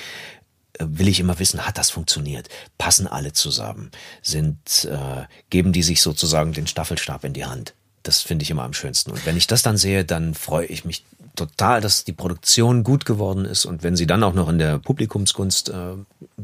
äh, 0.79 0.87
will 0.89 1.07
ich 1.07 1.21
immer 1.21 1.39
wissen, 1.39 1.65
hat 1.67 1.79
das 1.79 1.91
funktioniert? 1.91 2.49
Passen 2.79 3.07
alle 3.07 3.33
zusammen? 3.33 3.93
Sind, 4.23 4.89
äh, 4.91 5.23
geben 5.51 5.73
die 5.73 5.85
sich 5.85 6.03
sozusagen 6.03 6.53
den 6.53 6.67
Staffelstab 6.67 7.23
in 7.23 7.33
die 7.33 7.45
Hand? 7.45 7.75
Das 8.03 8.23
finde 8.23 8.43
ich 8.43 8.51
immer 8.51 8.65
am 8.65 8.75
schönsten. 8.75 9.13
Und 9.13 9.25
wenn 9.25 9.37
ich 9.37 9.47
das 9.47 9.63
dann 9.63 9.77
sehe, 9.77 10.05
dann 10.05 10.35
freue 10.35 10.67
ich 10.67 10.85
mich 10.85 11.05
total, 11.35 11.81
dass 11.81 12.05
die 12.05 12.13
Produktion 12.13 12.85
gut 12.85 13.05
geworden 13.05 13.45
ist. 13.45 13.65
Und 13.65 13.83
wenn 13.83 13.97
sie 13.97 14.07
dann 14.07 14.23
auch 14.23 14.35
noch 14.35 14.49
in 14.49 14.59
der 14.59 14.79
Publikumskunst 14.79 15.71
äh, 15.71 15.75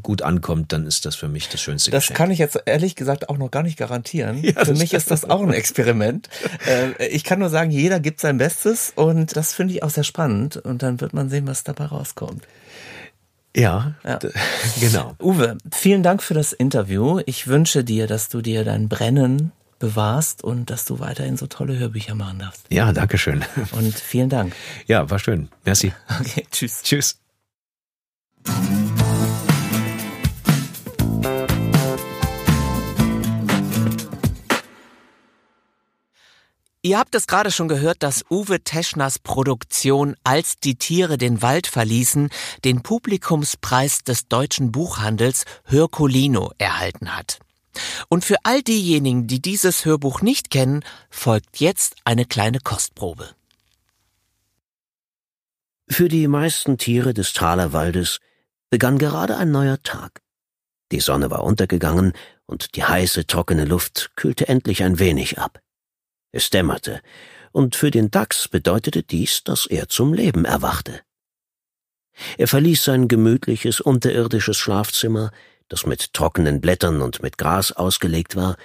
gut 0.01 0.21
ankommt, 0.21 0.71
dann 0.73 0.85
ist 0.87 1.05
das 1.05 1.15
für 1.15 1.27
mich 1.27 1.49
das 1.49 1.61
schönste 1.61 1.91
Das 1.91 2.03
Geschenk. 2.05 2.17
kann 2.17 2.31
ich 2.31 2.39
jetzt 2.39 2.59
ehrlich 2.65 2.95
gesagt 2.95 3.29
auch 3.29 3.37
noch 3.37 3.51
gar 3.51 3.63
nicht 3.63 3.77
garantieren. 3.77 4.43
Ja, 4.43 4.65
Für 4.65 4.73
mich 4.73 4.93
ist 4.93 5.11
das 5.11 5.29
auch 5.29 5.41
ein 5.41 5.53
Experiment. 5.53 6.29
Äh, 6.67 7.07
Ich 7.07 7.23
kann 7.23 7.39
nur 7.39 7.49
sagen, 7.49 7.71
jeder 7.71 7.99
gibt 7.99 8.19
sein 8.19 8.37
Bestes 8.37 8.91
und 8.95 9.35
das 9.35 9.53
finde 9.53 9.73
ich 9.75 9.83
auch 9.83 9.89
sehr 9.91 10.03
spannend 10.03 10.57
und 10.57 10.81
dann 10.83 10.99
wird 11.01 11.13
man 11.13 11.29
sehen, 11.29 11.45
was 11.47 11.63
dabei 11.63 11.85
rauskommt. 11.85 12.43
Ja, 13.55 13.95
Ja. 14.03 14.19
genau. 14.79 15.15
Uwe, 15.21 15.57
vielen 15.71 16.03
Dank 16.03 16.21
für 16.23 16.33
das 16.33 16.53
Interview. 16.53 17.19
Ich 17.25 17.47
wünsche 17.47 17.83
dir, 17.83 18.07
dass 18.07 18.29
du 18.29 18.41
dir 18.41 18.63
dein 18.63 18.89
Brennen 18.89 19.51
bewahrst 19.79 20.43
und 20.43 20.69
dass 20.69 20.85
du 20.85 20.99
weiterhin 20.99 21.37
so 21.37 21.47
tolle 21.47 21.77
Hörbücher 21.77 22.15
machen 22.15 22.39
darfst. 22.39 22.65
Ja, 22.69 22.91
danke 22.93 23.17
schön. 23.17 23.43
Und 23.71 23.95
vielen 23.95 24.29
Dank. 24.29 24.53
Ja, 24.85 25.09
war 25.09 25.19
schön. 25.19 25.49
Merci. 25.65 25.93
Okay, 26.19 26.45
tschüss. 26.51 26.81
Tschüss. 26.83 27.19
Ihr 36.81 36.97
habt 36.97 37.13
es 37.13 37.27
gerade 37.27 37.51
schon 37.51 37.67
gehört, 37.67 38.03
dass 38.03 38.23
Uwe 38.31 38.63
Teschners 38.63 39.19
Produktion 39.19 40.15
Als 40.23 40.55
die 40.57 40.75
Tiere 40.75 41.17
den 41.17 41.41
Wald 41.41 41.67
verließen 41.67 42.29
den 42.63 42.81
Publikumspreis 42.81 44.03
des 44.05 44.29
deutschen 44.29 44.71
Buchhandels 44.71 45.43
Hörkolino 45.65 46.51
erhalten 46.57 47.17
hat. 47.17 47.39
Und 48.09 48.25
für 48.25 48.37
all 48.43 48.61
diejenigen, 48.61 49.27
die 49.27 49.41
dieses 49.41 49.85
Hörbuch 49.85 50.21
nicht 50.21 50.49
kennen, 50.49 50.83
folgt 51.09 51.59
jetzt 51.59 51.95
eine 52.03 52.25
kleine 52.25 52.59
Kostprobe. 52.59 53.29
Für 55.89 56.07
die 56.07 56.27
meisten 56.27 56.77
Tiere 56.77 57.13
des 57.13 57.33
Thalerwaldes 57.33 58.19
begann 58.69 58.97
gerade 58.97 59.37
ein 59.37 59.51
neuer 59.51 59.81
Tag. 59.81 60.21
Die 60.91 60.99
Sonne 60.99 61.31
war 61.31 61.43
untergegangen 61.43 62.13
und 62.45 62.75
die 62.75 62.83
heiße, 62.83 63.27
trockene 63.27 63.65
Luft 63.65 64.11
kühlte 64.15 64.47
endlich 64.47 64.83
ein 64.83 64.99
wenig 64.99 65.39
ab. 65.39 65.61
Es 66.31 66.49
dämmerte, 66.49 67.01
und 67.51 67.75
für 67.75 67.91
den 67.91 68.11
Dachs 68.11 68.47
bedeutete 68.47 69.03
dies, 69.03 69.43
dass 69.43 69.65
er 69.65 69.89
zum 69.89 70.13
Leben 70.13 70.45
erwachte. 70.45 71.01
Er 72.37 72.47
verließ 72.47 72.83
sein 72.83 73.07
gemütliches 73.07 73.81
unterirdisches 73.81 74.57
Schlafzimmer, 74.57 75.31
das 75.69 75.85
mit 75.85 76.13
trockenen 76.13 76.59
Blättern 76.59 77.01
und 77.01 77.23
mit 77.23 77.37
Gras 77.37 77.71
ausgelegt 77.71 78.35
war, 78.35 78.57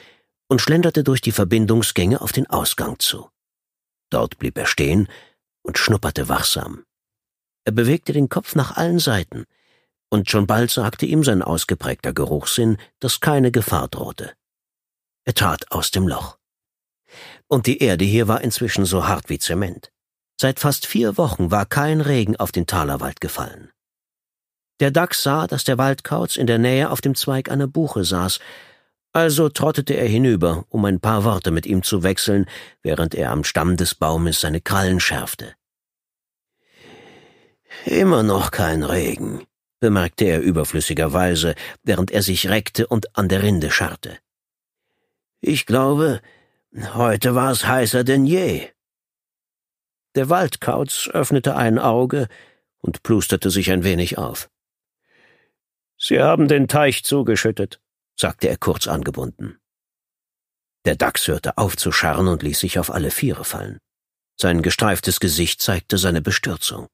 und 0.48 0.60
schlenderte 0.60 1.04
durch 1.04 1.20
die 1.20 1.32
Verbindungsgänge 1.32 2.20
auf 2.20 2.32
den 2.32 2.48
Ausgang 2.48 2.98
zu. 2.98 3.30
Dort 4.10 4.38
blieb 4.38 4.58
er 4.58 4.66
stehen 4.66 5.08
und 5.62 5.78
schnupperte 5.78 6.28
wachsam. 6.28 6.84
Er 7.64 7.72
bewegte 7.72 8.12
den 8.12 8.28
Kopf 8.28 8.54
nach 8.54 8.76
allen 8.76 8.98
Seiten, 8.98 9.46
und 10.10 10.30
schon 10.30 10.46
bald 10.46 10.70
sagte 10.70 11.06
ihm 11.06 11.24
sein 11.24 11.42
ausgeprägter 11.42 12.12
Geruchssinn, 12.12 12.76
dass 13.00 13.20
keine 13.20 13.50
Gefahr 13.50 13.88
drohte. 13.88 14.32
Er 15.24 15.34
trat 15.34 15.72
aus 15.72 15.90
dem 15.90 16.06
Loch. 16.06 16.38
Und 17.48 17.66
die 17.66 17.78
Erde 17.78 18.04
hier 18.04 18.28
war 18.28 18.42
inzwischen 18.42 18.84
so 18.84 19.08
hart 19.08 19.28
wie 19.28 19.38
Zement. 19.38 19.90
Seit 20.40 20.60
fast 20.60 20.86
vier 20.86 21.16
Wochen 21.16 21.50
war 21.50 21.66
kein 21.66 22.00
Regen 22.00 22.36
auf 22.36 22.52
den 22.52 22.66
Talerwald 22.66 23.20
gefallen. 23.20 23.70
Der 24.80 24.90
Dachs 24.90 25.22
sah, 25.22 25.46
dass 25.46 25.64
der 25.64 25.78
Waldkauz 25.78 26.36
in 26.36 26.46
der 26.46 26.58
Nähe 26.58 26.90
auf 26.90 27.00
dem 27.00 27.14
Zweig 27.14 27.50
einer 27.50 27.68
Buche 27.68 28.04
saß, 28.04 28.40
also 29.12 29.48
trottete 29.48 29.94
er 29.94 30.08
hinüber, 30.08 30.64
um 30.68 30.84
ein 30.84 30.98
paar 30.98 31.22
Worte 31.22 31.52
mit 31.52 31.66
ihm 31.66 31.84
zu 31.84 32.02
wechseln, 32.02 32.46
während 32.82 33.14
er 33.14 33.30
am 33.30 33.44
Stamm 33.44 33.76
des 33.76 33.94
Baumes 33.94 34.40
seine 34.40 34.60
Krallen 34.60 34.98
schärfte. 34.98 35.54
Immer 37.84 38.24
noch 38.24 38.50
kein 38.50 38.82
Regen, 38.82 39.46
bemerkte 39.78 40.24
er 40.24 40.40
überflüssigerweise, 40.40 41.54
während 41.84 42.10
er 42.10 42.22
sich 42.22 42.48
reckte 42.48 42.88
und 42.88 43.16
an 43.16 43.28
der 43.28 43.44
Rinde 43.44 43.70
scharrte. 43.70 44.18
Ich 45.40 45.66
glaube, 45.66 46.20
heute 46.94 47.36
war 47.36 47.52
es 47.52 47.66
heißer 47.66 48.02
denn 48.02 48.26
je. 48.26 48.68
Der 50.16 50.28
Waldkauz 50.28 51.08
öffnete 51.12 51.54
ein 51.54 51.78
Auge 51.78 52.26
und 52.80 53.02
plusterte 53.04 53.50
sich 53.50 53.70
ein 53.70 53.84
wenig 53.84 54.18
auf. 54.18 54.48
Sie 56.06 56.20
haben 56.20 56.48
den 56.48 56.68
Teich 56.68 57.02
zugeschüttet, 57.02 57.80
sagte 58.14 58.48
er 58.48 58.58
kurz 58.58 58.88
angebunden. 58.88 59.58
Der 60.84 60.96
Dachs 60.96 61.28
hörte 61.28 61.56
auf 61.56 61.78
zu 61.78 61.92
scharren 61.92 62.28
und 62.28 62.42
ließ 62.42 62.58
sich 62.60 62.78
auf 62.78 62.90
alle 62.90 63.10
Viere 63.10 63.46
fallen. 63.46 63.78
Sein 64.38 64.60
gestreiftes 64.60 65.18
Gesicht 65.18 65.62
zeigte 65.62 65.96
seine 65.96 66.20
Bestürzung. 66.20 66.88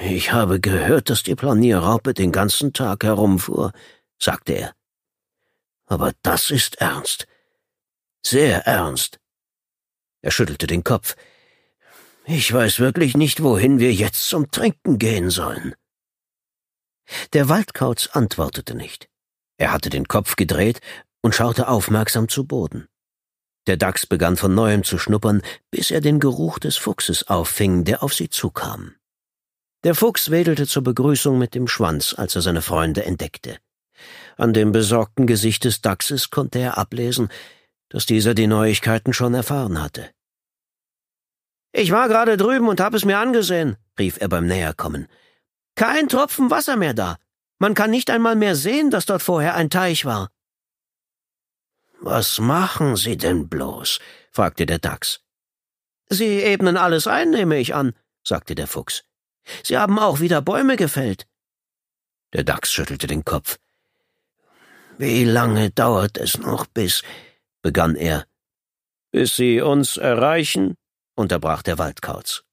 Ich 0.00 0.32
habe 0.32 0.60
gehört, 0.60 1.10
dass 1.10 1.24
die 1.24 1.34
Planierraupe 1.34 2.14
den 2.14 2.32
ganzen 2.32 2.72
Tag 2.72 3.04
herumfuhr, 3.04 3.72
sagte 4.18 4.54
er. 4.54 4.72
Aber 5.84 6.12
das 6.22 6.50
ist 6.50 6.76
ernst. 6.76 7.26
Sehr 8.22 8.66
ernst. 8.66 9.20
Er 10.22 10.30
schüttelte 10.30 10.66
den 10.66 10.84
Kopf. 10.84 11.16
Ich 12.24 12.50
weiß 12.50 12.78
wirklich 12.78 13.14
nicht, 13.14 13.42
wohin 13.42 13.78
wir 13.78 13.92
jetzt 13.92 14.26
zum 14.26 14.50
Trinken 14.50 14.98
gehen 14.98 15.28
sollen. 15.28 15.74
Der 17.32 17.48
Waldkauz 17.48 18.08
antwortete 18.12 18.74
nicht. 18.74 19.08
Er 19.56 19.72
hatte 19.72 19.90
den 19.90 20.08
Kopf 20.08 20.36
gedreht 20.36 20.80
und 21.20 21.34
schaute 21.34 21.68
aufmerksam 21.68 22.28
zu 22.28 22.44
Boden. 22.44 22.88
Der 23.66 23.76
Dachs 23.76 24.06
begann 24.06 24.36
von 24.36 24.54
neuem 24.54 24.82
zu 24.82 24.98
schnuppern, 24.98 25.42
bis 25.70 25.90
er 25.90 26.00
den 26.00 26.18
Geruch 26.18 26.58
des 26.58 26.76
Fuchses 26.76 27.28
auffing, 27.28 27.84
der 27.84 28.02
auf 28.02 28.12
sie 28.12 28.28
zukam. 28.28 28.96
Der 29.84 29.94
Fuchs 29.94 30.30
wedelte 30.30 30.66
zur 30.66 30.82
Begrüßung 30.82 31.38
mit 31.38 31.54
dem 31.54 31.68
Schwanz, 31.68 32.14
als 32.16 32.34
er 32.34 32.42
seine 32.42 32.62
Freunde 32.62 33.04
entdeckte. 33.04 33.58
An 34.36 34.52
dem 34.52 34.72
besorgten 34.72 35.26
Gesicht 35.26 35.64
des 35.64 35.80
Dachses 35.80 36.30
konnte 36.30 36.58
er 36.58 36.78
ablesen, 36.78 37.28
dass 37.88 38.06
dieser 38.06 38.34
die 38.34 38.46
Neuigkeiten 38.46 39.12
schon 39.12 39.34
erfahren 39.34 39.82
hatte. 39.82 40.10
Ich 41.72 41.90
war 41.90 42.08
gerade 42.08 42.36
drüben 42.36 42.68
und 42.68 42.80
hab 42.80 42.94
es 42.94 43.04
mir 43.04 43.18
angesehen, 43.18 43.76
rief 43.98 44.20
er 44.20 44.28
beim 44.28 44.46
Näherkommen. 44.46 45.08
Kein 45.74 46.08
Tropfen 46.08 46.50
Wasser 46.50 46.76
mehr 46.76 46.94
da. 46.94 47.16
Man 47.58 47.74
kann 47.74 47.90
nicht 47.90 48.10
einmal 48.10 48.36
mehr 48.36 48.56
sehen, 48.56 48.90
dass 48.90 49.06
dort 49.06 49.22
vorher 49.22 49.54
ein 49.54 49.70
Teich 49.70 50.04
war. 50.04 50.30
Was 52.00 52.40
machen 52.40 52.96
Sie 52.96 53.16
denn 53.16 53.48
bloß? 53.48 54.00
fragte 54.32 54.66
der 54.66 54.80
Dachs. 54.80 55.20
Sie 56.08 56.42
ebnen 56.42 56.76
alles 56.76 57.06
ein, 57.06 57.30
nehme 57.30 57.58
ich 57.58 57.74
an, 57.74 57.94
sagte 58.24 58.54
der 58.54 58.66
Fuchs. 58.66 59.04
Sie 59.62 59.78
haben 59.78 59.98
auch 59.98 60.20
wieder 60.20 60.42
Bäume 60.42 60.76
gefällt. 60.76 61.26
Der 62.32 62.44
Dachs 62.44 62.72
schüttelte 62.72 63.06
den 63.06 63.24
Kopf. 63.24 63.58
Wie 64.98 65.24
lange 65.24 65.70
dauert 65.70 66.18
es 66.18 66.38
noch, 66.38 66.66
bis, 66.66 67.02
begann 67.62 67.94
er. 67.94 68.26
Bis 69.10 69.36
Sie 69.36 69.60
uns 69.60 69.96
erreichen, 69.96 70.74
unterbrach 71.14 71.62
der 71.62 71.78
Waldkauz. 71.78 72.44